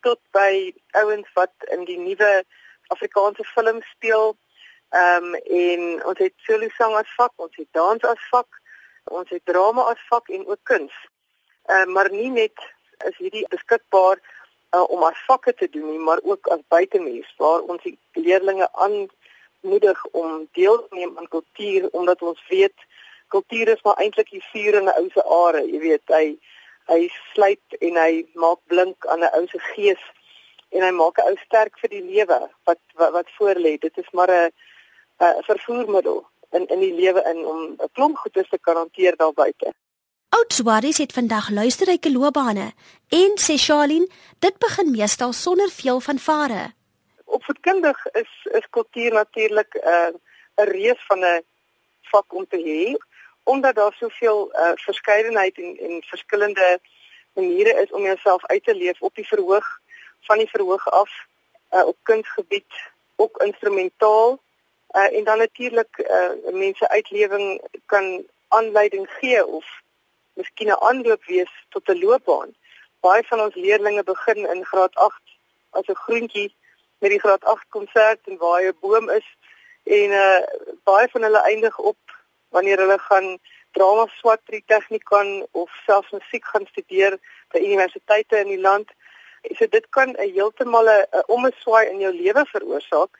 tot 0.00 0.20
by 0.32 0.72
ouens 1.02 1.28
wat 1.34 1.52
in 1.74 1.84
die 1.84 1.98
nuwe 1.98 2.44
Afrikaanse 2.86 3.44
film 3.44 3.82
speel. 3.82 4.36
Ehm 4.88 5.24
um, 5.24 5.34
en 5.34 6.04
ons 6.04 6.18
het 6.18 6.34
solo 6.36 6.68
sang 6.78 6.94
as 6.94 7.12
vak, 7.16 7.32
ons 7.36 7.56
het 7.56 7.68
dans 7.72 8.02
as 8.04 8.24
vak, 8.30 8.48
ons 9.04 9.28
het 9.28 9.44
drama 9.44 9.82
as 9.92 10.02
vak 10.08 10.28
en 10.28 10.46
ook 10.46 10.62
kuns. 10.62 10.94
Ehm 11.68 11.88
uh, 11.88 11.94
maar 11.94 12.10
nie 12.10 12.30
net 12.30 12.56
is 13.04 13.16
hierdie 13.16 13.48
beskikbaar 13.48 14.16
uh, 14.76 14.84
om 14.94 15.02
as 15.08 15.22
vakke 15.26 15.54
te 15.54 15.68
doen 15.72 15.90
nie, 15.90 16.02
maar 16.08 16.20
ook 16.22 16.48
as 16.54 16.62
buitemuur 16.74 17.34
waar 17.42 17.64
ons 17.72 17.82
die 17.82 17.96
leerders 18.12 18.68
aanmoedig 18.84 20.04
om 20.22 20.48
deel 20.58 20.76
te 20.82 21.00
neem 21.00 21.16
aan 21.18 21.28
kultuur 21.28 21.88
omdat 21.92 22.22
ons 22.22 22.42
weet 22.48 22.86
kultuur 23.34 23.68
is 23.68 23.82
maar 23.82 23.98
eintlik 24.02 24.30
die 24.30 24.44
vuur 24.52 24.74
in 24.80 24.88
'n 24.88 24.98
ou 25.00 25.08
se 25.14 25.22
are, 25.22 25.62
jy 25.72 25.78
weet, 25.78 26.06
hy 26.18 26.38
hy 26.86 27.08
sluit 27.32 27.78
en 27.80 27.96
hy 27.98 28.12
maak 28.34 28.60
blink 28.72 29.06
aan 29.06 29.24
'n 29.24 29.34
ou 29.38 29.46
se 29.46 29.58
gees 29.72 30.02
en 30.70 30.82
hy 30.82 30.92
maak 31.00 31.18
'n 31.18 31.28
ou 31.30 31.36
sterk 31.44 31.78
vir 31.82 31.90
die 31.90 32.04
lewe 32.12 32.38
wat 32.64 32.82
wat, 32.94 33.12
wat 33.12 33.28
voorlê. 33.38 33.78
Dit 33.78 33.98
is 33.98 34.10
maar 34.12 34.30
'n 34.30 34.50
'n 35.20 35.42
vervoermiddel 35.50 36.26
in 36.52 36.66
in 36.66 36.80
die 36.80 36.94
lewe 36.94 37.22
in 37.32 37.46
om 37.46 37.60
'n 37.78 37.92
klomp 37.92 38.16
goedes 38.16 38.48
te 38.48 38.58
kan 38.58 38.76
hanteer 38.76 39.16
daar 39.16 39.32
buite. 39.32 39.74
Oudswaries 40.36 40.98
het 40.98 41.12
vandag 41.12 41.50
luisterryke 41.50 42.10
loopbane 42.12 42.66
en 43.08 43.36
sê 43.40 43.54
Charlene, 43.56 44.08
dit 44.44 44.56
begin 44.58 44.90
meestal 44.90 45.32
sonder 45.32 45.70
veel 45.70 46.00
vanvare. 46.00 46.62
Opvoedkundig 47.24 48.06
is 48.20 48.32
is 48.58 48.66
kultuur 48.76 49.12
natuurlik 49.12 49.70
'n 49.74 49.88
uh, 49.92 50.10
'n 50.64 50.68
reus 50.76 51.00
van 51.08 51.20
'n 51.24 51.44
vak 52.12 52.34
om 52.38 52.46
te 52.48 52.60
hê 52.68 52.82
omdat 53.42 53.74
daar 53.74 53.94
soveel 54.00 54.40
uh, 54.52 54.72
verskeidenheid 54.74 55.54
en 55.58 55.78
en 55.86 56.02
verskillende 56.02 56.80
maniere 57.32 57.72
is 57.82 57.92
om 57.92 58.02
jouself 58.02 58.46
uit 58.46 58.64
te 58.64 58.74
leef 58.74 59.00
op 59.00 59.14
die 59.14 59.28
verhoog 59.32 59.66
van 60.20 60.38
die 60.38 60.50
verhoog 60.50 60.90
af 60.90 61.10
uh, 61.72 61.86
op 61.86 61.96
kunsgebied, 62.02 62.72
ook 63.16 63.42
instrumentaal 63.42 64.40
uh, 64.96 65.16
en 65.16 65.24
dan 65.24 65.38
natuurlik 65.38 65.92
uh, 65.98 66.52
mense 66.52 66.88
uitlewing 66.88 67.60
kan 67.86 68.24
aanleiding 68.48 69.06
gee 69.10 69.46
of 69.46 69.84
miskien 70.36 70.68
'n 70.68 70.82
aanloop 70.88 71.24
wees 71.24 71.52
tot 71.68 71.88
'n 71.88 72.00
loopbaan. 72.04 72.54
Baie 73.00 73.22
van 73.30 73.40
ons 73.40 73.54
leerders 73.54 74.04
begin 74.04 74.40
in 74.52 74.64
graad 74.64 74.94
8 74.94 75.22
as 75.70 75.86
'n 75.88 76.02
groentjie 76.04 76.54
met 76.98 77.10
die 77.10 77.20
graad 77.20 77.44
8 77.44 77.66
konsert 77.68 78.20
en 78.28 78.36
waar 78.36 78.62
'n 78.62 78.78
boom 78.80 79.10
is 79.10 79.28
en 79.84 80.10
uh 80.10 80.42
baie 80.84 81.08
van 81.08 81.22
hulle 81.22 81.42
eindig 81.52 81.78
op 81.78 82.00
wanneer 82.48 82.78
hulle 82.78 82.98
gaan 82.98 83.38
drama 83.70 84.06
swatri 84.18 84.62
tegnikan 84.66 85.46
of 85.50 85.70
selfs 85.86 86.10
musiek 86.10 86.44
gaan 86.44 86.66
studeer 86.66 87.18
by 87.52 87.58
universiteite 87.58 88.36
in 88.36 88.48
die 88.54 88.60
land. 88.68 88.88
So 89.56 89.66
dit 89.66 89.86
kan 89.88 90.08
'n 90.10 90.32
heeltemal 90.36 90.88
'n 90.88 91.22
omeswaai 91.26 91.86
in 91.88 92.00
jou 92.00 92.12
lewe 92.12 92.44
veroorsaak 92.54 93.12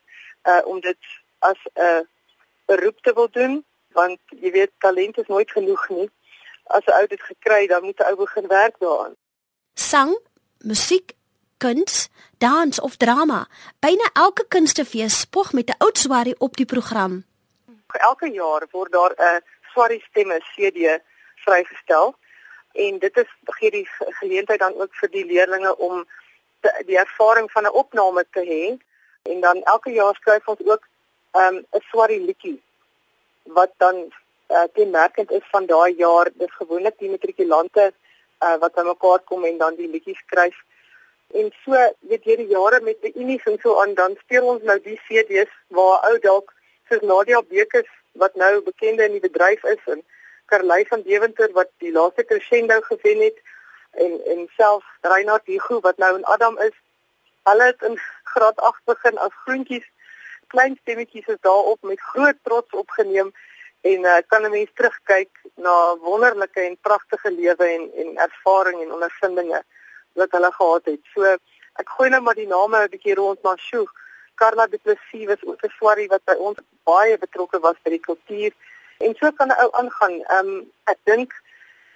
uh 0.50 0.62
om 0.64 0.80
dit 0.80 1.02
as 1.38 1.60
'n 1.74 2.08
beroep 2.66 2.98
te 3.02 3.12
wil 3.12 3.30
doen 3.30 3.64
want 3.92 4.20
jy 4.28 4.50
weet 4.50 4.72
talent 4.78 5.18
is 5.18 5.26
nooit 5.26 5.50
genoeg 5.50 5.88
nie 5.88 6.10
as 6.66 6.84
'n 6.86 6.98
ou 7.00 7.06
dit 7.06 7.22
gekry, 7.22 7.66
dan 7.66 7.82
moet 7.84 7.98
'n 8.00 8.08
ou 8.10 8.16
begin 8.16 8.46
werk 8.46 8.76
daaraan. 8.78 9.14
Sang, 9.74 10.18
musiek, 10.58 11.12
kuns, 11.56 12.08
dans 12.38 12.80
of 12.80 12.96
drama. 12.96 13.46
Byna 13.80 14.10
elke 14.12 14.44
kunstefees 14.48 15.20
spog 15.20 15.52
met 15.52 15.68
'n 15.68 15.78
oud 15.78 15.98
swarie 15.98 16.38
op 16.38 16.56
die 16.56 16.66
program. 16.66 17.24
Elke 17.86 18.30
jaar 18.30 18.66
word 18.70 18.92
daar 18.92 19.14
'n 19.16 19.42
swarie 19.72 20.04
stemme 20.08 20.38
CD 20.40 21.00
vrygestel 21.34 22.16
en 22.72 22.98
dit 22.98 23.16
is 23.16 23.30
gee 23.44 23.70
die 23.70 23.88
geleentheid 24.20 24.58
dan 24.58 24.74
ook 24.74 24.94
vir 24.94 25.10
die 25.10 25.24
leerders 25.24 25.76
om 25.76 26.04
te, 26.60 26.82
die 26.86 26.98
ervaring 26.98 27.50
van 27.50 27.64
'n 27.64 27.72
opname 27.82 28.26
te 28.30 28.42
hê 28.52 28.64
en 29.32 29.40
dan 29.40 29.62
elke 29.62 29.90
jaar 29.90 30.14
skryf 30.14 30.48
ons 30.48 30.60
ook 30.64 30.88
ehm, 31.30 31.54
'n 31.54 31.66
um, 31.70 31.82
swarie 31.90 32.20
liedjie 32.20 32.62
wat 33.42 33.72
dan 33.76 34.12
uh, 34.48 34.66
kenmerkend 34.72 35.30
is 35.30 35.46
van 35.50 35.66
daai 35.66 35.94
jaar. 35.96 36.30
Dis 36.34 36.54
gewoonlik 36.60 36.98
die 36.98 37.10
matrikulante 37.10 37.92
uh, 37.92 38.56
wat 38.62 38.74
bymekaar 38.74 39.22
kom 39.24 39.44
en 39.44 39.58
dan 39.58 39.76
die 39.76 39.88
liedjies 39.90 40.18
skryf. 40.18 40.56
En 41.34 41.50
so 41.64 41.78
weet 42.10 42.24
jy 42.24 42.36
die 42.42 42.52
jare 42.54 42.80
met 42.80 43.00
die 43.02 43.14
unies 43.14 43.44
en 43.50 43.58
so 43.62 43.80
aan 43.82 43.94
dan 43.94 44.14
speel 44.22 44.46
ons 44.46 44.62
nou 44.62 44.78
die 44.82 44.98
CD's 45.08 45.52
waar 45.74 46.04
ou 46.10 46.18
dalk 46.22 46.52
soos 46.88 47.02
Nadia 47.02 47.42
Bekes 47.42 47.88
wat 48.22 48.34
nou 48.34 48.60
bekende 48.62 49.04
in 49.08 49.16
die 49.18 49.24
bedryf 49.24 49.64
is 49.64 49.82
en 49.92 50.04
Karley 50.46 50.86
van 50.88 51.02
Deventer 51.02 51.50
wat 51.52 51.72
die 51.82 51.92
laaste 51.92 52.24
crescendo 52.24 52.78
gewen 52.86 53.24
het 53.26 53.42
en 54.04 54.20
en 54.32 54.46
self 54.56 54.84
Reinhard 55.00 55.46
Hugo 55.50 55.80
wat 55.80 55.98
nou 55.98 56.12
in 56.18 56.24
Adam 56.24 56.58
is 56.68 56.76
hulle 57.50 57.66
het 57.72 57.82
in 57.82 57.98
graad 58.32 58.60
8 58.60 58.80
begin 58.84 59.18
as 59.18 59.34
groentjies. 59.44 59.84
Klein 60.46 60.78
stemmetjies 60.82 61.26
is 61.26 61.40
daarop 61.40 61.82
met 61.82 62.00
groot 62.00 62.38
trots 62.42 62.70
opgeneem 62.70 63.32
en 63.90 64.00
uh, 64.04 64.18
kan 64.26 64.42
'n 64.42 64.50
mens 64.50 64.70
terugkyk 64.74 65.32
na 65.54 65.74
wonderlike 66.08 66.60
en 66.60 66.76
pragtige 66.88 67.30
lewe 67.30 67.66
en 67.76 67.84
en 68.02 68.16
ervaring 68.28 68.82
en 68.82 68.92
ondervindinge 68.92 69.62
wat 70.12 70.30
hulle 70.30 70.52
gehad 70.52 70.84
het. 70.84 71.02
So 71.14 71.22
ek 71.82 71.88
gooi 71.96 72.08
nou 72.10 72.22
maar 72.22 72.34
die 72.34 72.52
name 72.56 72.76
'n 72.82 72.92
bietjie 72.94 73.14
rond 73.14 73.42
maar 73.42 73.58
sjoe. 73.58 73.88
Carla 74.34 74.66
Du 74.66 74.78
Plessis 74.78 75.26
was 75.26 75.44
ook 75.44 75.62
'n 75.64 75.76
swarie 75.78 76.08
wat 76.08 76.24
by 76.24 76.34
ons 76.34 76.58
baie 76.84 77.18
betrokke 77.18 77.58
was 77.58 77.78
by 77.82 77.90
die 77.90 78.06
kultuur 78.08 78.52
en 78.98 79.14
so 79.14 79.30
kan 79.32 79.48
'n 79.48 79.60
ou 79.62 79.70
aangaan. 79.72 80.14
Ehm 80.24 80.48
um, 80.48 80.72
ek 80.84 80.98
dink 81.04 81.32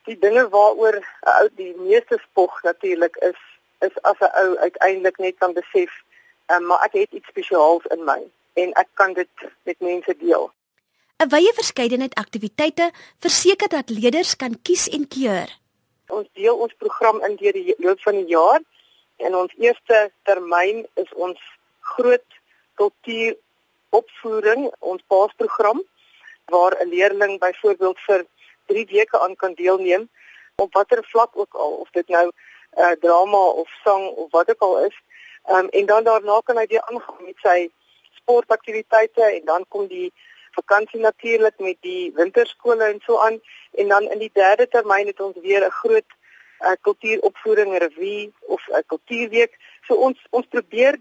die 0.04 0.18
dinge 0.18 0.48
waaroor 0.48 0.96
'n 0.96 1.04
ou 1.40 1.48
die 1.54 1.74
meeste 1.76 2.18
spog 2.28 2.62
natuurlik 2.62 3.16
is 3.16 3.40
is 3.80 4.02
as 4.02 4.20
'n 4.20 4.32
ou 4.42 4.56
uiteindelik 4.56 5.18
net 5.18 5.36
kan 5.38 5.52
besef, 5.52 5.92
um, 6.52 6.66
maar 6.66 6.84
ek 6.84 6.92
het 6.92 7.12
iets 7.12 7.28
spesiaals 7.28 7.84
in 7.86 8.04
my 8.04 8.20
en 8.52 8.72
ek 8.72 8.88
kan 8.94 9.12
dit 9.12 9.34
met 9.62 9.80
mense 9.80 10.16
deel. 10.16 10.52
'n 11.20 11.28
Wye 11.28 11.52
verskeidenheid 11.52 12.14
aktiwiteite 12.14 12.86
verseker 13.20 13.68
dat 13.68 13.90
leerders 13.92 14.36
kan 14.36 14.54
kies 14.62 14.88
en 14.88 15.02
keur. 15.08 15.50
Ons 16.08 16.28
deel 16.32 16.56
ons 16.56 16.72
program 16.82 17.20
in 17.26 17.34
deur 17.36 17.52
die 17.52 17.74
loop 17.78 18.00
van 18.00 18.16
die 18.16 18.30
jaar. 18.32 18.62
En 19.16 19.36
ons 19.36 19.52
eerste 19.58 19.98
termyn 20.24 20.86
is 21.02 21.10
ons 21.12 21.40
groot 21.80 22.38
kultuur 22.80 23.36
opvoering, 23.90 24.70
ons 24.78 25.02
paasprogram 25.12 25.82
waar 26.54 26.72
'n 26.80 26.88
leerling 26.88 27.38
byvoorbeeld 27.38 27.98
vir 28.06 28.24
3 28.66 28.86
weke 28.86 29.20
aan 29.20 29.36
kan 29.36 29.54
deelneem 29.54 30.08
op 30.56 30.72
watter 30.72 31.04
vlak 31.04 31.36
ook 31.36 31.54
al 31.54 31.72
of 31.84 31.90
dit 31.90 32.08
nou 32.08 32.30
uh, 32.78 32.90
drama 33.00 33.44
of 33.62 33.68
sang 33.84 34.08
of 34.08 34.30
wat 34.30 34.50
ook 34.50 34.62
al 34.62 34.84
is. 34.84 34.96
Um, 35.50 35.68
en 35.68 35.86
dan 35.86 36.04
daarna 36.04 36.40
kan 36.44 36.56
hy 36.56 36.66
weer 36.66 36.82
aangaan 36.82 37.24
met 37.24 37.36
sy 37.42 37.70
sportaktiwiteite 38.10 39.22
en 39.22 39.44
dan 39.44 39.64
kom 39.68 39.86
die 39.86 40.12
vakansie 40.56 41.00
natuurlik 41.00 41.58
met 41.58 41.76
die 41.80 42.12
winterskole 42.14 42.84
en 42.84 43.00
so 43.06 43.18
aan 43.18 43.40
en 43.72 43.88
dan 43.88 44.10
in 44.10 44.18
die 44.18 44.30
derde 44.32 44.68
termyn 44.68 45.06
het 45.06 45.20
ons 45.20 45.36
weer 45.42 45.66
'n 45.66 45.70
groot 45.70 46.10
uh, 46.60 46.76
kultuuropvoering 46.80 47.78
revue 47.78 48.32
of 48.40 48.62
'n 48.68 48.72
uh, 48.72 48.82
kultuurweek. 48.86 49.52
So 49.86 49.94
ons 49.94 50.18
ons 50.30 50.46
probeer 50.46 50.98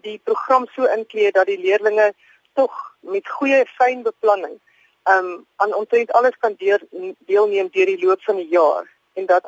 die 0.00 0.20
program 0.24 0.66
so 0.74 0.84
inkleed 0.84 1.34
dat 1.34 1.46
die 1.46 1.60
leerders 1.60 2.14
tog 2.52 2.72
met 3.00 3.28
goeie 3.28 3.64
fyn 3.78 4.02
beplanning 4.02 4.60
um 5.04 5.46
aan 5.56 5.74
omtrent 5.74 6.12
alles 6.12 6.36
kan 6.38 6.54
deur, 6.58 6.80
deelneem 7.18 7.68
deur 7.70 7.86
die 7.86 8.04
loop 8.06 8.22
van 8.22 8.36
die 8.36 8.48
jaar 8.48 8.86
en 9.12 9.26
dat 9.26 9.46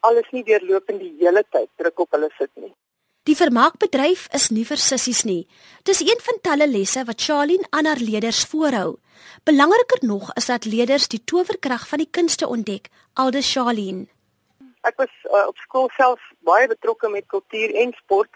alles 0.00 0.30
nie 0.30 0.44
deurlopend 0.44 1.00
die 1.00 1.14
hele 1.18 1.44
tyd 1.50 1.68
druk 1.76 1.98
op 1.98 2.10
hulle 2.16 2.30
sit 2.38 2.50
nie. 2.54 2.72
Die 3.24 3.36
vermaakbedryf 3.36 4.26
is 4.36 4.50
nie 4.52 4.66
vir 4.68 4.76
sissies 4.76 5.22
nie. 5.24 5.46
Dis 5.88 6.02
een 6.04 6.18
van 6.26 6.40
talle 6.44 6.66
lesse 6.68 7.06
wat 7.08 7.22
Charlene 7.24 7.64
aan 7.72 7.86
haar 7.88 8.02
leerders 8.08 8.42
voorhou. 8.50 8.98
Belangriker 9.48 10.02
nog 10.04 10.26
is 10.36 10.50
dat 10.50 10.68
leerders 10.68 11.06
die 11.08 11.22
towerkrag 11.24 11.86
van 11.88 12.02
die 12.02 12.10
kunste 12.18 12.48
ontdek, 12.56 12.90
aldus 13.14 13.48
Charlene. 13.52 14.04
Ek 14.84 15.00
was 15.00 15.14
uh, 15.30 15.46
op 15.46 15.56
skool 15.64 15.88
self 15.96 16.20
baie 16.44 16.68
betrokke 16.68 17.08
met 17.08 17.24
kultuur 17.32 17.72
en 17.72 17.96
sport 18.02 18.28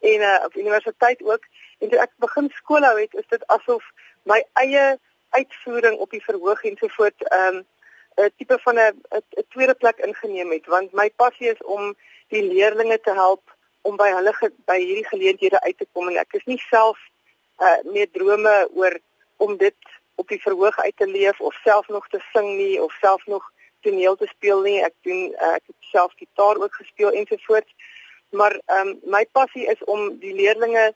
en 0.00 0.24
uh, 0.30 0.32
op 0.48 0.56
universiteit 0.56 1.20
ook. 1.20 1.44
En 1.84 1.92
toe 1.92 2.00
ek 2.00 2.16
begin 2.24 2.48
skool 2.62 2.88
hou 2.88 2.96
het, 2.96 3.20
is 3.20 3.28
dit 3.28 3.46
asof 3.52 3.84
my 4.24 4.40
eie 4.64 4.96
uitvoering 5.36 6.00
op 6.00 6.16
die 6.16 6.24
verhoog 6.24 6.64
en 6.64 6.80
so 6.80 6.88
voort 6.96 7.28
ehm 7.28 7.60
um, 7.60 7.64
'n 8.24 8.32
tipe 8.40 8.56
van 8.64 8.80
'n 8.88 9.04
'n 9.12 9.48
tweede 9.52 9.74
plek 9.74 9.98
ingeneem 10.00 10.50
het 10.50 10.66
want 10.66 10.92
my 10.92 11.10
passie 11.10 11.52
is 11.52 11.62
om 11.62 11.94
die 12.32 12.42
leerders 12.42 13.04
te 13.04 13.12
help 13.12 13.59
om 13.82 13.96
by 13.96 14.10
hulle 14.14 14.32
ge, 14.32 14.50
by 14.68 14.78
hierdie 14.78 15.06
geleenthede 15.08 15.60
uit 15.60 15.78
te 15.78 15.86
kom. 15.92 16.08
En 16.08 16.20
ek 16.20 16.38
is 16.40 16.46
nie 16.50 16.60
self 16.68 16.98
uh 17.60 17.78
meer 17.92 18.08
drome 18.12 18.68
oor 18.74 18.98
om 19.36 19.56
dit 19.56 19.76
op 20.20 20.28
die 20.28 20.40
verhoog 20.40 20.78
uit 20.78 20.96
te 20.96 21.06
leef 21.06 21.40
of 21.40 21.54
self 21.64 21.88
nog 21.88 22.08
te 22.08 22.20
sing 22.32 22.56
nie 22.56 22.82
of 22.82 22.92
self 23.00 23.26
nog 23.26 23.52
toneel 23.80 24.16
te 24.16 24.28
speel 24.32 24.60
nie. 24.60 24.80
Ek 24.84 24.94
doen 25.06 25.30
uh, 25.32 25.54
ek 25.56 25.64
het 25.66 25.90
self 25.92 26.12
gitaar 26.16 26.60
ook 26.60 26.74
gespeel 26.74 27.12
ensovoorts. 27.12 27.72
Maar 28.30 28.58
ehm 28.66 28.88
um, 28.88 28.98
my 29.16 29.24
passie 29.32 29.66
is 29.66 29.84
om 29.84 30.18
die 30.18 30.34
leerders 30.34 30.94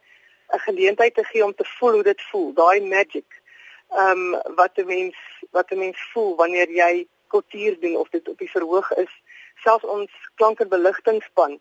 'n 0.53 0.59
geleentheid 0.67 1.15
te 1.15 1.23
gee 1.23 1.43
om 1.43 1.55
te 1.55 1.65
voel 1.77 1.91
hoe 1.91 2.03
dit 2.03 2.21
voel 2.31 2.53
daai 2.53 2.81
magic 2.81 3.41
ehm 3.89 4.33
um, 4.33 4.55
wat 4.55 4.77
'n 4.77 4.85
mens 4.85 5.17
wat 5.51 5.71
'n 5.71 5.77
mens 5.77 5.99
voel 6.13 6.35
wanneer 6.35 6.69
jy 6.69 7.07
kultuur 7.27 7.79
doen 7.79 7.95
of 7.95 8.09
dit 8.09 8.27
op 8.27 8.37
die 8.37 8.51
verhoog 8.51 8.91
is. 8.91 9.13
Selfs 9.55 9.83
ons 9.83 10.11
klank 10.35 10.59
en 10.59 10.69
beligtingspan 10.69 11.59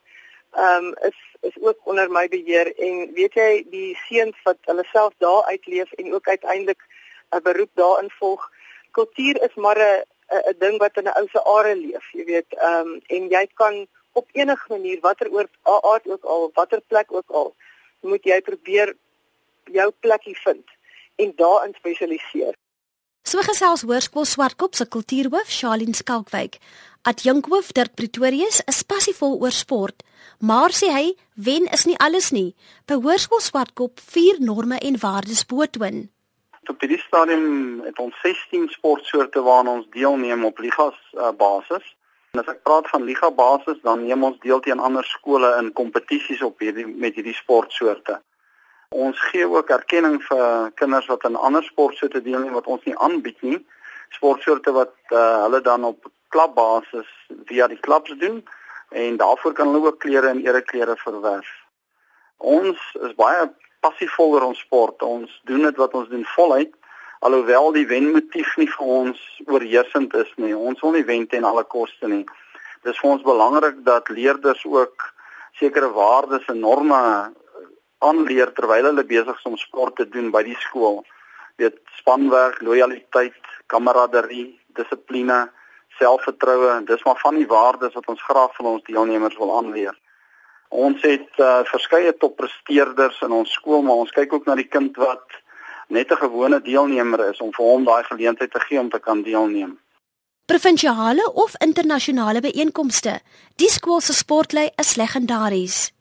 ehm 0.56 0.84
um, 0.84 0.94
is 1.08 1.18
is 1.40 1.56
ook 1.60 1.78
onder 1.82 2.10
my 2.10 2.28
beheer 2.28 2.72
en 2.86 3.12
weet 3.14 3.34
jy 3.34 3.66
die 3.70 3.96
seuns 4.08 4.36
wat 4.44 4.58
hulle 4.70 4.84
self 4.92 5.12
daar 5.18 5.44
uitleef 5.44 5.92
en 5.92 6.14
ook 6.14 6.28
uiteindelik 6.28 6.80
'n 7.30 7.42
beroep 7.42 7.70
daarin 7.74 8.10
volg 8.18 8.50
kultuur 8.90 9.42
is 9.42 9.54
maar 9.54 9.78
'n 9.78 10.02
'n 10.50 10.58
ding 10.58 10.78
wat 10.78 10.96
in 10.96 11.08
'n 11.08 11.16
ou 11.20 11.26
se 11.28 11.44
are 11.56 11.74
leef 11.76 12.06
jy 12.12 12.24
weet 12.24 12.50
ehm 12.54 12.86
um, 12.86 13.00
en 13.06 13.28
jy 13.28 13.46
kan 13.54 13.86
op 14.12 14.28
enige 14.32 14.66
manier 14.68 14.98
watter 15.00 15.30
oor 15.30 15.48
aard 15.62 16.08
ook 16.08 16.24
al 16.24 16.50
watter 16.54 16.80
plek 16.80 17.12
ook 17.12 17.30
al 17.30 17.54
moet 18.00 18.24
jy 18.24 18.40
probeer 18.40 18.94
jou 19.72 19.90
plekkie 20.00 20.36
vind 20.44 20.66
en 21.16 21.32
daarin 21.36 21.74
spesialiseer. 21.78 22.54
So 23.24 23.40
gesels 23.40 23.82
Hoërskool 23.88 24.26
Swartkop 24.28 24.74
se 24.74 24.86
kultuurhoof 24.86 25.50
Shalien 25.50 25.94
Skalkwyk. 25.94 26.58
Adjunkhoof 27.04 27.74
Dirk 27.76 27.98
Pretorius 28.00 28.62
is 28.64 28.78
passievol 28.88 29.34
oor 29.42 29.52
sport, 29.52 29.98
maar 30.40 30.72
sê 30.72 30.86
hy 30.88 31.10
wen 31.46 31.66
is 31.76 31.82
nie 31.84 31.98
alles 32.00 32.30
nie. 32.32 32.54
By 32.88 32.96
Hoërskool 32.96 33.42
Swartkop 33.44 34.00
vier 34.14 34.38
norme 34.40 34.78
en 34.80 34.96
waardes 35.02 35.42
boetoon. 35.50 36.06
Op 36.64 36.80
hierdie 36.80 37.02
stadium 37.02 37.82
het 37.84 38.00
ons 38.00 38.16
16 38.22 38.70
sportsoorte 38.72 39.42
waaraan 39.44 39.68
ons 39.74 39.90
deelneem 39.92 40.46
op 40.48 40.64
ligas 40.64 40.96
uh, 41.12 41.28
basis. 41.36 41.84
En 42.32 42.40
as 42.40 42.48
ek 42.54 42.64
praat 42.64 42.88
van 42.94 43.04
liga 43.04 43.28
basis, 43.28 43.84
dan 43.84 44.06
neem 44.08 44.24
ons 44.24 44.40
deel 44.40 44.64
teen 44.64 44.80
ander 44.80 45.04
skole 45.04 45.52
in 45.60 45.74
kompetisies 45.76 46.40
op 46.40 46.64
hierdie 46.64 46.88
met 46.88 47.20
hierdie 47.20 47.36
sportsoorte. 47.36 48.16
Ons 48.96 49.20
gee 49.28 49.44
ook 49.44 49.76
erkenning 49.76 50.22
vir 50.24 50.72
kinders 50.80 51.12
wat 51.12 51.28
aan 51.28 51.36
ander 51.36 51.68
sportsoorte 51.68 52.24
deelneem 52.24 52.56
wat 52.56 52.72
ons 52.78 52.88
nie 52.88 52.96
aanbied 52.96 53.44
nie. 53.44 53.60
Sportsoorte 54.16 54.72
wat 54.72 54.96
uh, 55.12 55.44
hulle 55.44 55.60
dan 55.60 55.84
op 55.92 56.08
klubbasis 56.34 57.10
via 57.48 57.68
die 57.70 57.80
klubs 57.86 58.14
doen 58.20 58.42
en 58.94 59.18
daarvoor 59.22 59.54
kan 59.56 59.70
hulle 59.72 59.90
ook 59.90 60.00
klere 60.04 60.30
en 60.34 60.42
ereklere 60.44 60.96
verwerf. 61.00 61.50
Ons 62.38 62.80
is 63.06 63.14
baie 63.18 63.48
passievol 63.84 64.36
oor 64.36 64.48
ons 64.50 64.62
sport. 64.64 65.02
Ons 65.02 65.32
doen 65.48 65.64
dit 65.66 65.78
wat 65.80 65.94
ons 65.94 66.10
doen 66.10 66.26
voluit 66.36 66.74
alhoewel 67.24 67.72
die 67.72 67.86
wenmotief 67.88 68.50
nie 68.60 68.68
vir 68.68 68.90
ons 69.00 69.20
oorheersend 69.48 70.12
is 70.20 70.30
nie. 70.36 70.52
Ons 70.52 70.82
wil 70.84 70.92
nie 70.98 71.06
wen 71.08 71.24
ten 71.30 71.46
alle 71.48 71.64
koste 71.64 72.10
nie. 72.10 72.24
Dis 72.84 72.98
vir 73.00 73.14
ons 73.14 73.24
belangrik 73.24 73.80
dat 73.86 74.10
leerders 74.12 74.64
ook 74.68 75.06
sekere 75.56 75.88
waardes 75.94 76.44
en 76.52 76.60
norme 76.60 77.00
aanleer 78.04 78.52
terwyl 78.52 78.90
hulle 78.90 79.06
besig 79.08 79.38
is 79.40 79.48
om 79.48 79.56
sport 79.56 79.96
te 79.96 80.08
doen 80.16 80.28
by 80.34 80.42
die 80.44 80.58
skool. 80.66 81.00
Weet 81.56 81.78
spanwerk, 81.96 82.60
lojaliteit, 82.60 83.40
kameraderie, 83.72 84.50
dissipline, 84.76 85.46
selfvertroue, 85.98 86.84
dis 86.88 87.04
maar 87.04 87.20
van 87.22 87.38
die 87.38 87.46
waardes 87.46 87.94
wat 87.94 88.08
ons 88.08 88.22
graag 88.22 88.54
van 88.56 88.66
ons 88.66 88.84
deelnemers 88.88 89.36
wil 89.36 89.56
aanleer. 89.58 89.94
Ons 90.74 91.02
het 91.06 91.38
uh, 91.38 91.62
verskeie 91.70 92.16
toppresteerders 92.18 93.20
in 93.22 93.32
ons 93.32 93.52
skool, 93.52 93.82
maar 93.82 94.02
ons 94.02 94.14
kyk 94.14 94.32
ook 94.32 94.46
na 94.46 94.56
die 94.58 94.68
kind 94.68 94.96
wat 94.96 95.40
net 95.88 96.10
'n 96.10 96.16
gewone 96.16 96.60
deelnemer 96.60 97.28
is 97.30 97.40
om 97.40 97.52
vir 97.52 97.64
hom 97.64 97.84
daai 97.84 98.04
geleentheid 98.04 98.50
te 98.50 98.60
gee 98.60 98.80
om 98.80 98.90
te 98.90 98.98
kan 98.98 99.22
deelneem. 99.22 99.78
Provinsiale 100.46 101.32
of 101.32 101.54
internasionale 101.58 102.40
byeenkomste, 102.40 103.20
die 103.56 103.68
skool 103.68 104.00
se 104.00 104.12
sportlei 104.12 104.70
is 104.76 104.96
legendaries. 104.96 105.92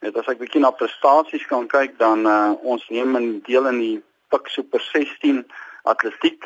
Net 0.00 0.16
as 0.16 0.26
ek 0.26 0.38
bietjie 0.38 0.60
na 0.60 0.70
prestasies 0.70 1.46
kan 1.46 1.68
kyk 1.68 1.98
dan 1.98 2.26
uh, 2.26 2.54
ons 2.62 2.88
neem 2.88 3.16
in 3.16 3.40
deel 3.46 3.66
in 3.66 3.78
die 3.78 4.02
Pik 4.28 4.48
Super 4.48 4.80
16 4.80 5.44
atletiek. 5.84 6.44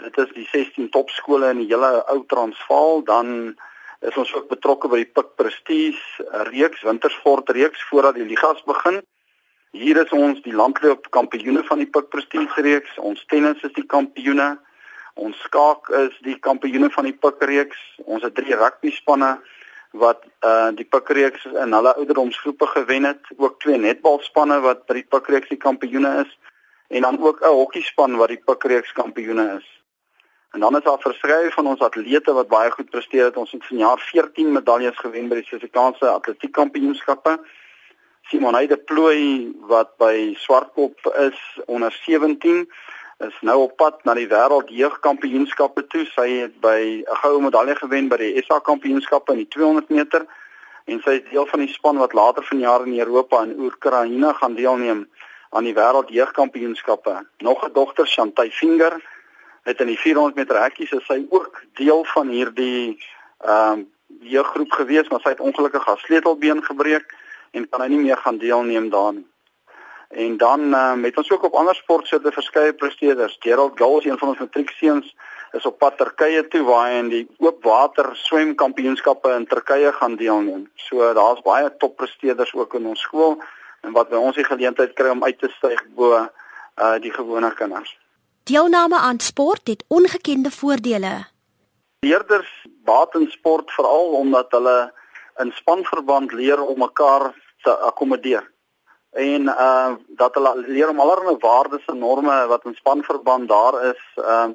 Dit 0.00 0.18
is 0.18 0.32
die 0.34 0.46
16 0.50 0.88
topskole 0.90 1.50
in 1.50 1.62
die 1.62 1.68
hele 1.70 2.02
ou 2.12 2.22
Transvaal. 2.26 3.02
Dan 3.04 3.54
is 4.00 4.16
ons 4.16 4.34
ook 4.34 4.48
betrokke 4.48 4.88
by 4.88 5.02
die 5.02 5.10
Pik 5.14 5.34
Prestige 5.36 6.26
reeks 6.50 6.82
wintersport 6.82 7.50
reeks 7.50 7.82
voordat 7.90 8.14
die 8.14 8.26
ligas 8.28 8.62
begin. 8.66 9.00
Hier 9.72 10.00
is 10.02 10.12
ons 10.12 10.42
die 10.44 10.54
landloop 10.54 11.08
kampioene 11.10 11.64
van 11.68 11.82
die 11.82 11.88
Pik 11.88 12.08
Prestige 12.14 12.64
reeks. 12.64 12.98
Ons 12.98 13.24
tennis 13.26 13.62
is 13.62 13.74
die 13.78 13.86
kampioene. 13.86 14.54
Ons 15.14 15.40
skaak 15.44 15.90
is 16.06 16.14
die 16.24 16.38
kampioene 16.40 16.90
van 16.90 17.10
die 17.10 17.16
Pik 17.16 17.42
reeks. 17.50 17.80
Ons 18.04 18.24
het 18.24 18.34
drie 18.38 18.56
rugby 18.56 18.94
spanne 18.96 19.36
wat 19.92 20.24
uh 20.40 20.70
die 20.72 20.88
Pikreeks 20.88 21.44
in 21.44 21.72
hulle 21.76 21.92
ouderdomsgroepe 21.94 22.66
gewen 22.66 23.04
het, 23.04 23.20
ook 23.36 23.60
twee 23.60 23.76
netbalspanne 23.78 24.60
wat 24.64 24.86
by 24.86 25.00
die 25.00 25.08
Pikreeks 25.08 25.52
die 25.52 25.60
kampioene 25.60 26.24
is 26.24 26.32
en 26.88 27.02
dan 27.02 27.20
ook 27.20 27.40
'n 27.40 27.56
hokkiespan 27.60 28.16
wat 28.16 28.28
die 28.28 28.42
Pikreeks 28.44 28.92
kampioene 28.92 29.60
is. 29.60 29.81
En 30.52 30.60
dan 30.60 30.76
is 30.76 30.82
daar 30.82 30.98
verskeie 31.00 31.50
van 31.50 31.66
ons 31.66 31.80
atlete 31.80 32.32
wat 32.32 32.48
baie 32.48 32.70
goed 32.70 32.90
presteer 32.90 33.24
het. 33.24 33.36
Ons 33.36 33.50
het 33.50 33.66
vanjaar 33.66 33.98
14 33.98 34.52
medaljes 34.52 34.98
gewen 34.98 35.28
by 35.28 35.38
die 35.40 35.46
Suid-Afrikaanse 35.48 36.08
Atletiek 36.12 36.52
Kampioenskappe. 36.52 37.38
Simon 38.28 38.54
Heide 38.54 38.76
Plooi 38.76 39.52
wat 39.70 39.96
by 39.96 40.34
Swartkop 40.36 41.08
is 41.24 41.40
onder 41.66 41.92
17 42.04 42.66
is 43.22 43.38
nou 43.40 43.62
op 43.62 43.76
pad 43.76 44.04
na 44.04 44.14
die 44.18 44.28
wêreld 44.28 44.68
jeugkampioenskappe 44.68 45.86
toe. 45.86 46.04
Sy 46.12 46.28
het 46.42 46.60
by 46.60 47.00
'n 47.00 47.16
goue 47.22 47.40
medalje 47.40 47.74
gewen 47.76 48.08
by 48.08 48.16
die 48.16 48.42
SA 48.42 48.58
kampioenskappe 48.58 49.32
in 49.32 49.38
die 49.38 49.48
200 49.48 49.88
meter 49.88 50.26
en 50.84 51.00
sy 51.00 51.10
is 51.10 51.30
deel 51.30 51.46
van 51.46 51.60
die 51.60 51.72
span 51.72 51.96
wat 51.96 52.12
later 52.12 52.44
vanjaar 52.44 52.86
in 52.86 52.98
Europa 52.98 53.42
en 53.42 53.58
Oekraïne 53.58 54.34
gaan 54.34 54.54
deelneem 54.54 55.08
aan 55.50 55.64
die 55.64 55.74
wêreld 55.74 56.08
jeugkampioenskappe. 56.08 57.26
Nog 57.38 57.64
'n 57.64 57.72
dogter, 57.72 58.06
Shantai 58.06 58.50
Finger, 58.50 59.00
het 59.62 59.80
in 59.80 59.86
die 59.86 59.98
400 59.98 60.36
meter 60.36 60.60
hekkies 60.62 60.92
is 60.92 61.06
sy 61.06 61.22
ook 61.30 61.62
deel 61.78 62.04
van 62.14 62.28
hierdie 62.28 62.98
ehm 63.42 63.78
um, 63.78 63.90
jeuggroep 64.22 64.72
gewees, 64.72 65.08
maar 65.08 65.20
sy 65.24 65.32
het 65.32 65.40
ongelukkig 65.40 65.84
haar 65.84 65.98
sleutelbeen 65.98 66.60
gebreek 66.62 67.14
en 67.50 67.68
kan 67.68 67.80
hy 67.80 67.88
nie 67.88 68.02
meer 68.02 68.16
gaan 68.16 68.38
deelneem 68.38 68.90
daarin. 68.92 69.24
En 70.12 70.36
dan 70.36 70.60
uh, 70.74 70.92
met 70.94 71.16
ons 71.16 71.30
ook 71.30 71.46
op 71.48 71.54
ander 71.54 71.74
sportsoorte 71.74 72.32
verskeie 72.32 72.72
presteerders. 72.72 73.36
Gerald 73.40 73.78
Gals, 73.80 74.04
een 74.04 74.18
van 74.18 74.28
ons 74.28 74.38
matriekseuns, 74.38 75.14
is 75.52 75.66
op 75.66 75.78
pad 75.78 75.96
Turkye 75.96 76.44
toe 76.48 76.62
waar 76.68 76.90
hy 76.90 76.98
in 77.00 77.08
die 77.12 77.22
oop 77.38 77.64
water 77.64 78.10
swemkampioenskappe 78.16 79.32
in 79.36 79.46
Turkye 79.48 79.92
gaan 79.92 80.16
deelneem. 80.20 80.68
So 80.88 81.12
daar's 81.16 81.40
baie 81.44 81.72
toppresteerders 81.76 82.54
ook 82.54 82.74
in 82.74 82.86
ons 82.92 83.00
skool 83.00 83.38
en 83.80 83.96
wat 83.96 84.12
by 84.12 84.20
ons 84.20 84.36
die 84.36 84.46
geleentheid 84.48 84.94
kry 84.96 85.10
om 85.12 85.24
uit 85.24 85.38
te 85.40 85.50
styg 85.58 85.82
bo 85.96 86.20
uh 86.20 86.96
die 87.04 87.12
gewone 87.12 87.50
kinders. 87.54 87.92
Deelname 88.44 88.98
aan 88.98 89.20
sport 89.20 89.66
het 89.66 89.84
ongekende 89.88 90.50
voordele. 90.50 91.26
Leerders 92.00 92.66
baat 92.84 93.14
in 93.14 93.30
sport 93.30 93.70
veral 93.70 94.06
omdat 94.18 94.50
hulle 94.50 94.92
in 95.38 95.52
spanverband 95.54 96.32
leer 96.32 96.60
om 96.60 96.78
mekaar 96.78 97.30
te 97.62 97.70
akkommodeer 97.70 98.50
en 99.12 99.42
uh 99.42 99.94
dat 100.08 100.34
hulle 100.34 100.52
leer 100.66 100.88
om 100.88 101.00
allerlei 101.00 101.36
waardes 101.38 101.84
en 101.86 101.98
norme 101.98 102.46
wat 102.46 102.64
in 102.64 102.74
spanverband 102.74 103.48
daar 103.48 103.84
is 103.90 104.02
uh 104.16 104.48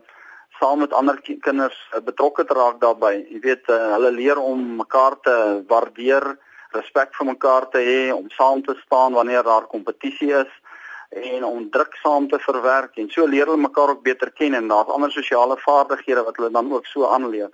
saam 0.59 0.79
met 0.79 0.93
ander 0.93 1.21
kinders 1.21 1.77
uh, 1.93 2.01
betrokke 2.01 2.43
te 2.43 2.53
raak 2.53 2.79
daarbey. 2.81 3.25
Jy 3.29 3.39
weet 3.39 3.69
uh, 3.69 3.75
hulle 3.93 4.11
leer 4.11 4.39
om 4.41 4.63
mekaar 4.79 5.19
te 5.21 5.35
waardeer, 5.69 6.25
respek 6.73 7.13
vir 7.13 7.27
mekaar 7.29 7.67
te 7.69 7.83
hê, 7.85 7.99
om 8.13 8.25
saam 8.33 8.63
te 8.65 8.73
staan 8.81 9.13
wanneer 9.13 9.43
daar 9.45 9.67
kompetisie 9.69 10.33
is 10.33 10.56
en 11.09 11.43
om 11.43 11.69
druk 11.69 11.95
saam 12.01 12.27
te 12.27 12.39
verwerk 12.39 12.97
en 12.97 13.09
so 13.09 13.25
leer 13.25 13.45
hulle 13.45 13.61
mekaar 13.61 13.89
ook 13.89 14.03
beter 14.03 14.31
ken 14.31 14.53
en 14.53 14.67
daar's 14.67 14.91
ander 14.91 15.11
sosiale 15.11 15.57
vaardighede 15.57 16.23
wat 16.23 16.35
hulle 16.35 16.51
dan 16.51 16.71
ook 16.73 16.85
so 16.85 17.07
aanleer. 17.07 17.49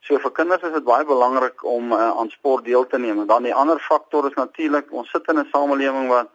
So 0.00 0.18
vir 0.22 0.32
kinders 0.32 0.62
is 0.62 0.72
dit 0.72 0.84
baie 0.84 1.04
belangrik 1.04 1.64
om 1.64 1.92
uh, 1.92 2.10
aan 2.20 2.30
sport 2.30 2.64
deel 2.64 2.86
te 2.86 2.98
neem. 2.98 3.20
En 3.20 3.26
dan 3.26 3.42
die 3.42 3.54
ander 3.54 3.80
faktor 3.80 4.28
is 4.28 4.36
natuurlik 4.38 4.92
ons 4.92 5.10
sit 5.10 5.28
in 5.28 5.38
'n 5.38 5.48
samelewing 5.52 6.08
waar 6.08 6.26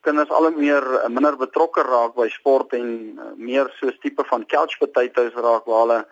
kinders 0.00 0.30
al 0.30 0.46
hoe 0.48 0.56
meer 0.56 0.82
uh, 0.82 1.08
minder 1.08 1.36
betrokke 1.36 1.82
raak 1.82 2.14
by 2.14 2.28
sport 2.28 2.72
en 2.72 2.88
uh, 3.18 3.30
meer 3.36 3.70
soos 3.78 3.98
tipe 4.00 4.24
van 4.24 4.46
couch 4.46 4.78
potatoes 4.78 5.34
raak 5.34 5.64
waar 5.64 5.80
hulle 5.84 6.06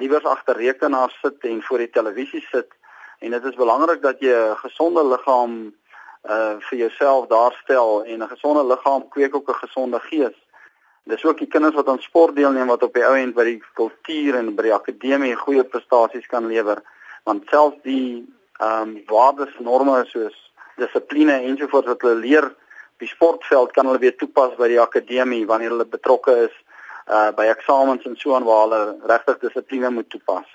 liewer 0.00 0.26
agter 0.28 0.56
rekenaars 0.56 1.18
sit 1.20 1.44
en 1.44 1.62
voor 1.62 1.78
die 1.78 1.90
televisie 1.90 2.42
sit. 2.50 2.68
En 3.20 3.30
dit 3.30 3.44
is 3.44 3.54
belangrik 3.54 4.02
dat 4.02 4.20
jy 4.20 4.34
'n 4.34 4.56
gesonde 4.56 5.04
liggaam 5.04 5.74
uh 6.28 6.56
vir 6.68 6.78
jouself 6.78 7.26
daarstel 7.26 8.04
en 8.04 8.22
'n 8.22 8.28
gesonde 8.28 8.64
liggaam 8.64 9.08
kweek 9.08 9.34
ook 9.34 9.48
'n 9.48 9.62
gesonde 9.64 10.00
gees. 10.00 10.36
Dis 11.04 11.24
ook 11.24 11.38
die 11.38 11.46
kinders 11.46 11.74
wat 11.74 11.88
aan 11.88 12.02
sport 12.02 12.36
deelneem 12.36 12.66
wat 12.66 12.82
op 12.82 12.94
die 12.94 13.04
ou 13.04 13.16
end 13.16 13.34
by 13.34 13.44
die 13.44 13.62
kultuur 13.74 14.34
en 14.34 14.54
by 14.54 14.62
die 14.62 14.74
akademie 14.74 15.34
goeie 15.34 15.64
prestasies 15.64 16.26
kan 16.26 16.46
lewer. 16.46 16.82
Want 17.24 17.48
selfs 17.48 17.82
die 17.82 18.26
ehm 18.60 18.82
um, 18.82 19.02
waardes 19.06 19.58
norme 19.58 20.04
soos 20.06 20.52
dissipline 20.76 21.32
ensovoorts 21.32 21.86
wat 21.86 22.02
hulle 22.02 22.14
leer 22.14 22.44
op 22.44 22.56
die 22.98 23.08
sportveld 23.08 23.72
kan 23.72 23.86
hulle 23.86 23.98
weer 23.98 24.16
toepas 24.16 24.56
by 24.58 24.68
die 24.68 24.80
akademie 24.80 25.46
wanneer 25.48 25.72
hulle 25.74 25.88
betrokke 25.88 26.36
is 26.46 26.56
uh 27.10 27.30
by 27.36 27.48
eksamens 27.50 28.04
en 28.06 28.16
so 28.16 28.34
aan 28.36 28.44
waar 28.44 28.66
hulle 28.66 28.82
regtig 29.12 29.38
dissipline 29.38 29.90
moet 29.90 30.10
toepas. 30.12 30.46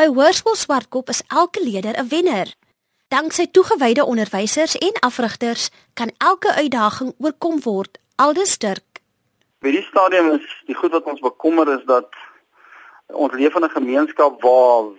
By 0.00 0.08
Hoërskool 0.08 0.56
Swartkop 0.56 1.12
is 1.12 1.22
elke 1.28 1.60
leerder 1.62 1.98
'n 2.00 2.08
wenner. 2.08 2.54
Danksy 3.10 3.48
toegewyde 3.50 4.04
onderwysers 4.04 4.76
en 4.78 4.92
afrigters 5.00 5.70
kan 5.94 6.10
elke 6.18 6.52
uitdaging 6.54 7.14
oorkom 7.18 7.56
word. 7.62 7.98
Aldus 8.14 8.52
Dirk 8.62 9.00
By 9.58 9.72
die 9.74 9.82
stadium 9.82 10.28
is 10.36 10.44
die 10.68 10.76
goed 10.78 10.92
wat 10.94 11.08
ons 11.10 11.18
bekommer 11.24 11.66
is 11.74 11.82
dat 11.88 12.06
ons 13.10 13.34
lewende 13.34 13.68
gemeenskap 13.72 14.36
waar 14.46 14.92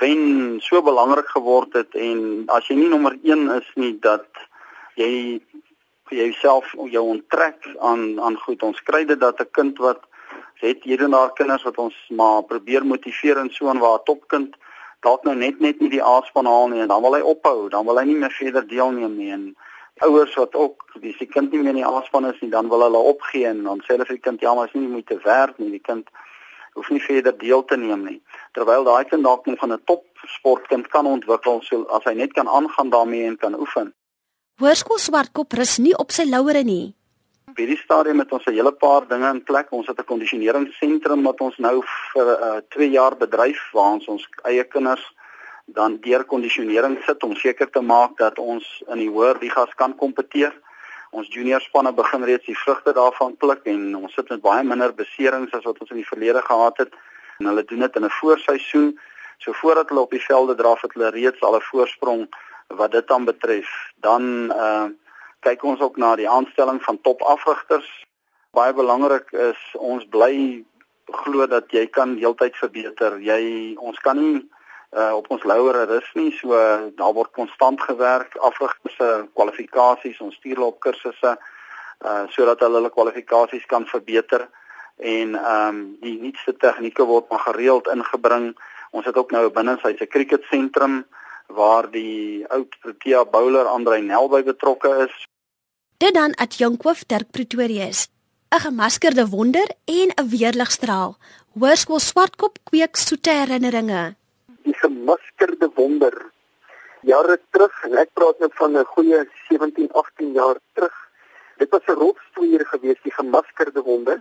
wen 0.00 0.22
so 0.64 0.80
belangrik 0.82 1.28
geword 1.34 1.76
het 1.76 1.92
en 1.92 2.22
as 2.56 2.70
jy 2.72 2.78
nie 2.78 2.88
nommer 2.88 3.18
1 3.20 3.44
is 3.58 3.68
nie 3.76 3.92
dat 4.00 4.24
jy 4.96 5.10
jouself 6.08 6.70
jou 6.88 7.02
onttrek 7.18 7.68
aan 7.90 8.16
aan 8.16 8.38
goed 8.46 8.64
ons 8.64 8.80
kry 8.88 9.02
dit 9.04 9.20
dat 9.20 9.44
'n 9.44 9.52
kind 9.52 9.84
wat 9.84 10.08
het 10.64 10.88
hierdie 10.88 11.12
daar 11.12 11.36
kinders 11.36 11.68
wat 11.68 11.76
ons 11.76 12.00
maar 12.08 12.48
probeer 12.48 12.88
motiveer 12.94 13.44
en 13.44 13.52
so 13.52 13.68
en 13.68 13.84
waar 13.84 14.00
'n 14.00 14.08
topkind 14.08 14.56
dalk 15.00 15.24
nou 15.24 15.34
net 15.34 15.60
net 15.60 15.80
nie 15.80 15.90
die 15.90 16.02
aanspan 16.02 16.46
haal 16.46 16.68
nie 16.68 16.80
en 16.80 16.88
dan 16.88 17.02
wil 17.02 17.14
hy 17.14 17.20
ophou 17.20 17.68
dan 17.68 17.86
wil 17.86 17.98
hy 17.98 18.04
nie 18.04 18.20
meer 18.22 18.34
verder 18.40 18.66
deelneem 18.66 19.16
nie 19.16 19.32
en 19.32 19.54
ouers 19.98 20.34
wat 20.34 20.54
ook 20.54 20.84
die 21.00 21.14
se 21.18 21.26
kind 21.26 21.52
nie 21.52 21.60
meer 21.62 21.74
in 21.74 21.80
die 21.82 21.86
aanspan 21.86 22.26
is 22.30 22.40
nie, 22.40 22.50
dan 22.50 22.68
wil 22.68 22.82
hulle 22.86 22.98
opgee 23.12 23.46
en 23.48 23.62
dan 23.66 23.82
sê 23.84 23.94
hulle 23.94 24.06
vir 24.08 24.18
die 24.18 24.24
kind 24.24 24.42
ja, 24.44 24.54
maar 24.54 24.70
is 24.70 24.76
nie 24.76 24.88
moeite 24.88 25.18
werd 25.24 25.58
nie. 25.58 25.70
Die 25.74 25.84
kind 25.84 26.10
hoef 26.78 26.90
nie 26.94 27.02
verder 27.02 27.36
deel 27.38 27.64
te 27.64 27.76
neem 27.76 28.04
nie. 28.06 28.18
Terwyl 28.56 28.86
daai 28.86 29.04
kind 29.10 29.26
dalk 29.26 29.46
nog 29.46 29.58
van 29.62 29.72
'n 29.72 29.82
top 29.84 30.04
sportkind 30.38 30.88
kan 30.88 31.06
ontwikkel 31.06 31.60
so 31.62 31.84
as 31.96 32.04
hy 32.04 32.14
net 32.14 32.32
kan 32.32 32.48
aangaan 32.48 32.90
daarmee 32.90 33.26
en 33.26 33.36
kan 33.36 33.58
oefen. 33.58 33.94
Hoërskool 34.60 34.98
Swartkop 34.98 35.52
rus 35.52 35.78
nie 35.78 35.96
op 35.96 36.10
sy 36.10 36.24
lauere 36.24 36.62
nie. 36.62 36.94
By 37.56 37.64
die 37.66 37.78
stadium 37.80 38.18
het 38.18 38.32
ons 38.32 38.44
'n 38.46 38.52
hele 38.52 38.72
paar 38.72 39.06
dinge 39.08 39.28
in 39.30 39.42
plek. 39.42 39.72
Ons 39.72 39.86
het 39.86 39.98
'n 39.98 40.04
kondisioneringsentrum 40.04 41.22
wat 41.22 41.40
ons 41.40 41.56
nou 41.56 41.82
vir 42.12 42.26
'n 42.26 42.56
uh, 42.56 42.60
2 42.68 42.90
jaar 42.90 43.16
bedryf 43.16 43.60
waar 43.72 43.92
ons 43.92 44.06
ons 44.06 44.28
eie 44.44 44.64
kinders 44.64 45.14
dan 45.66 45.98
deur 46.00 46.24
kondisionering 46.24 46.98
sit 47.04 47.22
om 47.22 47.34
seker 47.34 47.70
te 47.70 47.80
maak 47.80 48.16
dat 48.16 48.38
ons 48.38 48.82
in 48.88 48.98
die 48.98 49.08
hoër 49.08 49.36
ligas 49.40 49.74
kan 49.74 49.94
kompeteer. 49.96 50.52
Ons 51.10 51.28
junior 51.28 51.60
spanne 51.60 51.92
begin 51.92 52.24
reeds 52.24 52.46
die 52.46 52.58
vrugte 52.58 52.92
daarvan 52.92 53.36
pluk 53.36 53.60
en 53.64 53.96
ons 53.96 54.14
sit 54.14 54.28
met 54.28 54.40
baie 54.40 54.64
minder 54.64 54.94
beserings 54.94 55.52
as 55.52 55.64
wat 55.64 55.78
ons 55.80 55.90
in 55.90 55.96
die 55.96 56.12
verlede 56.12 56.42
gehad 56.42 56.76
het. 56.76 56.92
En 57.38 57.46
hulle 57.46 57.64
doen 57.64 57.80
dit 57.80 57.96
in 57.96 58.04
'n 58.04 58.10
voorseisoen. 58.20 58.98
So 59.38 59.52
voordat 59.52 59.88
hulle 59.88 60.00
op 60.00 60.10
die 60.10 60.24
velde 60.24 60.54
draf 60.54 60.82
het 60.82 60.92
hulle 60.92 61.10
reeds 61.10 61.42
al 61.42 61.56
'n 61.56 61.68
voorsprong 61.70 62.28
wat 62.68 62.92
dit 62.92 63.06
dan 63.08 63.24
betref. 63.24 63.68
Dan 64.00 64.52
uh 64.52 64.88
kyk 65.40 65.64
ons 65.64 65.80
ook 65.80 65.96
na 65.96 66.16
die 66.16 66.28
aanstelling 66.28 66.82
van 66.82 67.00
topafrigters. 67.00 67.88
Baie 68.50 68.72
belangrik 68.74 69.32
is 69.32 69.58
ons 69.74 70.06
bly 70.08 70.64
glo 71.22 71.46
dat 71.46 71.70
jy 71.72 71.86
kan 71.86 72.16
heeltyd 72.18 72.56
verbeter. 72.56 73.18
Jy 73.20 73.74
ons 73.76 73.98
kan 74.04 74.18
nie 74.18 74.40
uh, 74.96 75.12
op 75.16 75.28
ons 75.30 75.44
louere 75.44 75.84
rus 75.88 76.08
nie. 76.14 76.30
So 76.40 76.56
uh, 76.56 76.88
daar 76.96 77.14
word 77.16 77.32
konstant 77.36 77.80
gewerk, 77.80 78.36
afrigters 78.36 78.96
se 78.96 79.10
kwalifikasies, 79.38 80.20
ons 80.24 80.36
stuur 80.40 80.58
hulle 80.58 80.72
op 80.74 80.82
kursusse 80.84 81.36
uh 81.98 82.24
sodat 82.30 82.60
hulle 82.62 82.78
hulle 82.78 82.90
kwalifikasies 82.94 83.64
kan 83.66 83.82
verbeter 83.90 84.44
en 84.98 85.34
ehm 85.34 85.68
um, 85.68 85.78
die 86.02 86.14
nuutste 86.20 86.54
tegnieke 86.54 87.02
word 87.02 87.26
maar 87.30 87.42
gereeld 87.46 87.88
ingebring. 87.90 88.52
Ons 88.90 89.06
het 89.10 89.16
ook 89.16 89.30
nou 89.30 89.44
'n 89.46 89.52
binnesyse 89.52 90.06
cricket 90.06 90.44
sentrum 90.50 91.04
waar 91.48 91.90
die 91.90 92.46
oud 92.48 92.76
Protea 92.80 93.24
bowler 93.24 93.66
Andrei 93.66 94.02
Nel 94.02 94.28
by 94.28 94.42
betrokke 94.42 94.92
is. 95.08 95.26
Dit 95.98 96.14
dan 96.14 96.34
at 96.34 96.54
Jonkwif 96.60 97.06
Dirk 97.06 97.30
Pretorius. 97.30 98.08
'n 98.54 98.60
Gemaskerde 98.60 99.28
wonder 99.28 99.68
en 99.84 100.08
'n 100.14 100.28
weerligstraal. 100.28 101.16
Hoërskool 101.58 102.00
Swartkop 102.00 102.58
kweek 102.64 102.96
soete 102.96 103.30
herinneringe 103.30 104.16
die 104.68 104.76
gemaskerde 104.76 105.70
wonder. 105.74 106.14
Jare 107.08 107.38
terug, 107.54 107.74
en 107.86 107.94
ek 108.02 108.10
praat 108.18 108.40
nou 108.42 108.50
van 108.60 108.76
'n 108.76 108.90
goeie 108.94 109.20
17, 109.48 109.92
18 109.92 110.32
jaar 110.40 110.58
terug. 110.74 110.96
Dit 111.62 111.70
was 111.70 111.86
'n 111.86 112.00
rotstoeier 112.02 112.64
geweest, 112.72 113.02
die 113.02 113.18
gemaskerde 113.20 113.82
wonder. 113.82 114.18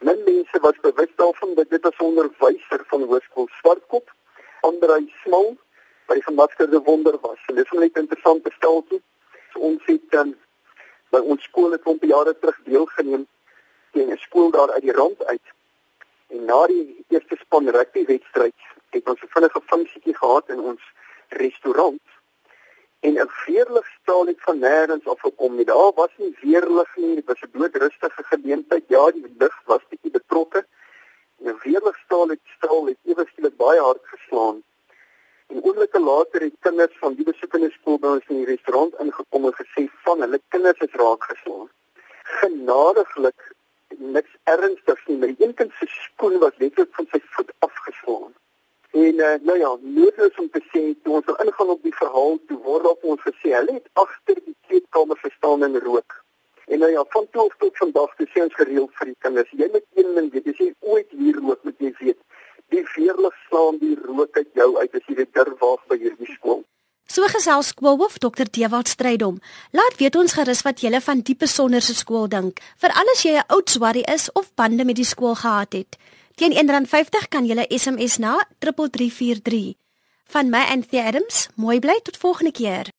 Min 0.00 0.20
mense 0.24 0.58
was 0.66 0.84
bewus 0.86 1.12
daarvan 1.16 1.54
dat 1.54 1.70
dit 1.70 1.84
'n 1.84 2.04
onderwyser 2.10 2.80
van 2.90 3.02
Hoërskool 3.02 3.48
Swartkop, 3.60 4.06
Andrei 4.60 5.12
Smal, 5.22 5.56
by 6.08 6.16
die 6.18 6.24
gemaskerde 6.26 6.80
wonder 6.82 7.18
was. 7.20 7.40
En 7.46 7.54
dit 7.54 7.64
is 7.64 7.78
net 7.78 7.96
'n 7.96 8.04
interessante 8.04 8.50
stelseltjie. 8.56 9.02
So 9.52 9.58
ons 9.58 9.82
het 9.86 10.10
dan 10.10 10.34
by 11.10 11.18
ons 11.18 11.42
skool 11.42 11.70
het 11.72 11.84
ons 11.84 12.00
jare 12.00 12.34
terug 12.38 12.58
deelgeneem 12.64 13.26
teen 13.92 14.10
'n 14.12 14.24
skool 14.26 14.50
daar 14.50 14.70
uit 14.72 14.82
die 14.82 14.92
rand 14.92 15.24
uit. 15.24 15.46
En 16.28 16.44
na 16.44 16.66
die 16.66 17.04
eerste 17.08 17.36
span 17.40 17.68
rugby 17.68 18.04
wedstryd 18.04 18.60
het 18.90 19.08
ons 19.08 19.22
'n 19.22 19.34
vinnige 19.34 19.60
funksietjie 19.66 20.16
gehad 20.16 20.48
in 20.48 20.60
ons 20.60 20.82
restaurant 21.28 22.00
en 23.00 23.12
'n 23.20 23.28
veerligstraal 23.28 24.26
het 24.26 24.40
van 24.40 24.58
nêrens 24.58 25.04
af 25.04 25.20
gekom 25.20 25.56
nie. 25.56 25.64
Daar 25.64 25.92
was 25.94 26.12
nie 26.16 26.36
weerlig 26.40 26.96
nie, 26.96 27.14
dit 27.14 27.26
was 27.26 27.40
'n 27.42 27.50
doodrustige 27.52 28.22
geleentheid. 28.22 28.84
Ja, 28.88 29.10
die 29.10 29.34
lig 29.38 29.62
was 29.64 29.88
bietjie 29.88 30.10
betrokke. 30.10 30.66
'n 31.40 31.58
Weerligstraal 31.62 32.28
het 32.28 32.40
straal 32.56 32.86
het 32.86 32.98
ewe 33.04 33.26
skielik 33.26 33.56
baie 33.56 33.80
hard 33.80 34.02
geslaan. 34.02 34.62
En 35.52 35.62
oomblikke 35.64 36.00
later 36.00 36.40
het 36.40 36.56
kinders 36.66 36.96
van 37.02 37.14
die 37.18 37.24
besoekende 37.24 37.70
skool 37.76 38.00
by 38.02 38.14
ons 38.16 38.32
in 38.32 38.42
die 38.42 38.50
restaurant 38.50 38.96
ingekom 39.04 39.46
en 39.48 39.54
gesê 39.60 39.86
van 40.06 40.24
hulle 40.24 40.40
kinders 40.54 40.82
is 40.86 40.98
raak 41.02 41.28
geslaan. 41.30 41.70
Genadiglik 42.40 43.46
niks 44.16 44.34
ernstigs 44.52 45.06
nie, 45.06 45.16
maar 45.22 45.32
een 45.38 45.54
kind 45.54 45.72
se 45.78 45.88
skoen 45.94 46.38
was 46.44 46.60
letterlik 46.62 46.92
van 46.98 47.08
sy 47.12 47.20
voet 47.36 47.52
afgeslaan. 47.66 48.34
En 48.90 49.14
uh, 49.14 49.34
nou 49.48 49.58
ja, 49.58 49.70
noodloos 49.80 50.38
om 50.42 50.50
te 50.50 50.62
sê 50.68 50.82
toe 51.02 51.18
ons 51.18 51.26
er 51.32 51.40
ingaan 51.44 51.72
op 51.74 51.82
die 51.82 51.96
verhaal, 51.96 52.38
toe 52.48 52.58
word 52.68 52.86
op 52.92 53.04
ons 53.12 53.24
gesê 53.24 53.52
hulle 53.56 53.78
het 53.78 53.88
agter 54.04 54.40
die 54.44 54.56
kleedkamer 54.68 55.18
gestaan 55.24 55.64
en 55.66 55.80
rook. 55.84 56.16
En 56.68 56.84
nou 56.84 56.90
ja, 56.92 57.04
van 57.16 57.26
toe 57.30 57.46
af 57.48 57.56
tot 57.64 57.76
vandag 57.80 58.14
te 58.16 58.28
sê 58.32 58.44
ons 58.44 58.56
gereeld 58.60 58.92
vir 59.00 59.12
die 59.12 59.20
kinders, 59.24 59.52
jy 59.60 59.68
moet 59.72 59.86
een 59.96 60.14
ding 60.20 60.32
weet, 60.32 60.48
as 60.52 60.62
jy 60.64 60.70
ooit 60.94 61.20
hier 61.20 61.40
rook, 61.40 61.62
moet 61.68 61.84
jy 61.84 61.92
weet, 62.00 62.20
die 62.74 62.84
veerlig 62.94 63.34
slaan 63.48 63.78
die 63.80 63.94
rook 64.06 64.36
uit 64.36 64.50
jou 64.54 64.76
uit 64.78 64.94
as 64.94 65.06
jy 65.08 65.14
dit 65.22 65.32
durf 65.34 65.60
waag 65.60 65.86
by 65.88 65.98
hierdie 66.00 66.34
skool. 66.34 66.62
So 67.08 67.24
gesels 67.32 67.70
skoolhoof 67.72 68.18
Dr. 68.20 68.44
Dewald 68.52 68.88
Strydom. 68.88 69.38
Laat 69.72 69.96
weet 69.96 70.16
ons 70.20 70.34
gerus 70.36 70.60
wat 70.66 70.82
jy 70.84 71.00
van 71.00 71.22
die 71.24 71.36
besonderse 71.36 71.94
skool 71.96 72.28
dink. 72.28 72.60
Vir 72.76 72.92
alles 72.92 73.24
jy 73.24 73.32
'n 73.38 73.48
oud 73.48 73.70
swarrie 73.70 74.04
is 74.04 74.28
of 74.32 74.54
bande 74.54 74.84
met 74.84 74.96
die 74.96 75.08
skool 75.08 75.34
gehad 75.34 75.72
het. 75.72 75.96
Teen 76.36 76.52
R1.50 76.52 77.28
kan 77.28 77.46
jy 77.46 77.64
SMS 77.70 78.18
na 78.18 78.44
3343. 78.60 79.74
Van 80.28 80.50
my 80.50 80.60
Anthea 80.70 81.06
Adams, 81.08 81.48
mooi 81.56 81.80
bly 81.80 82.00
tot 82.04 82.16
volgende 82.16 82.52
keer. 82.52 82.92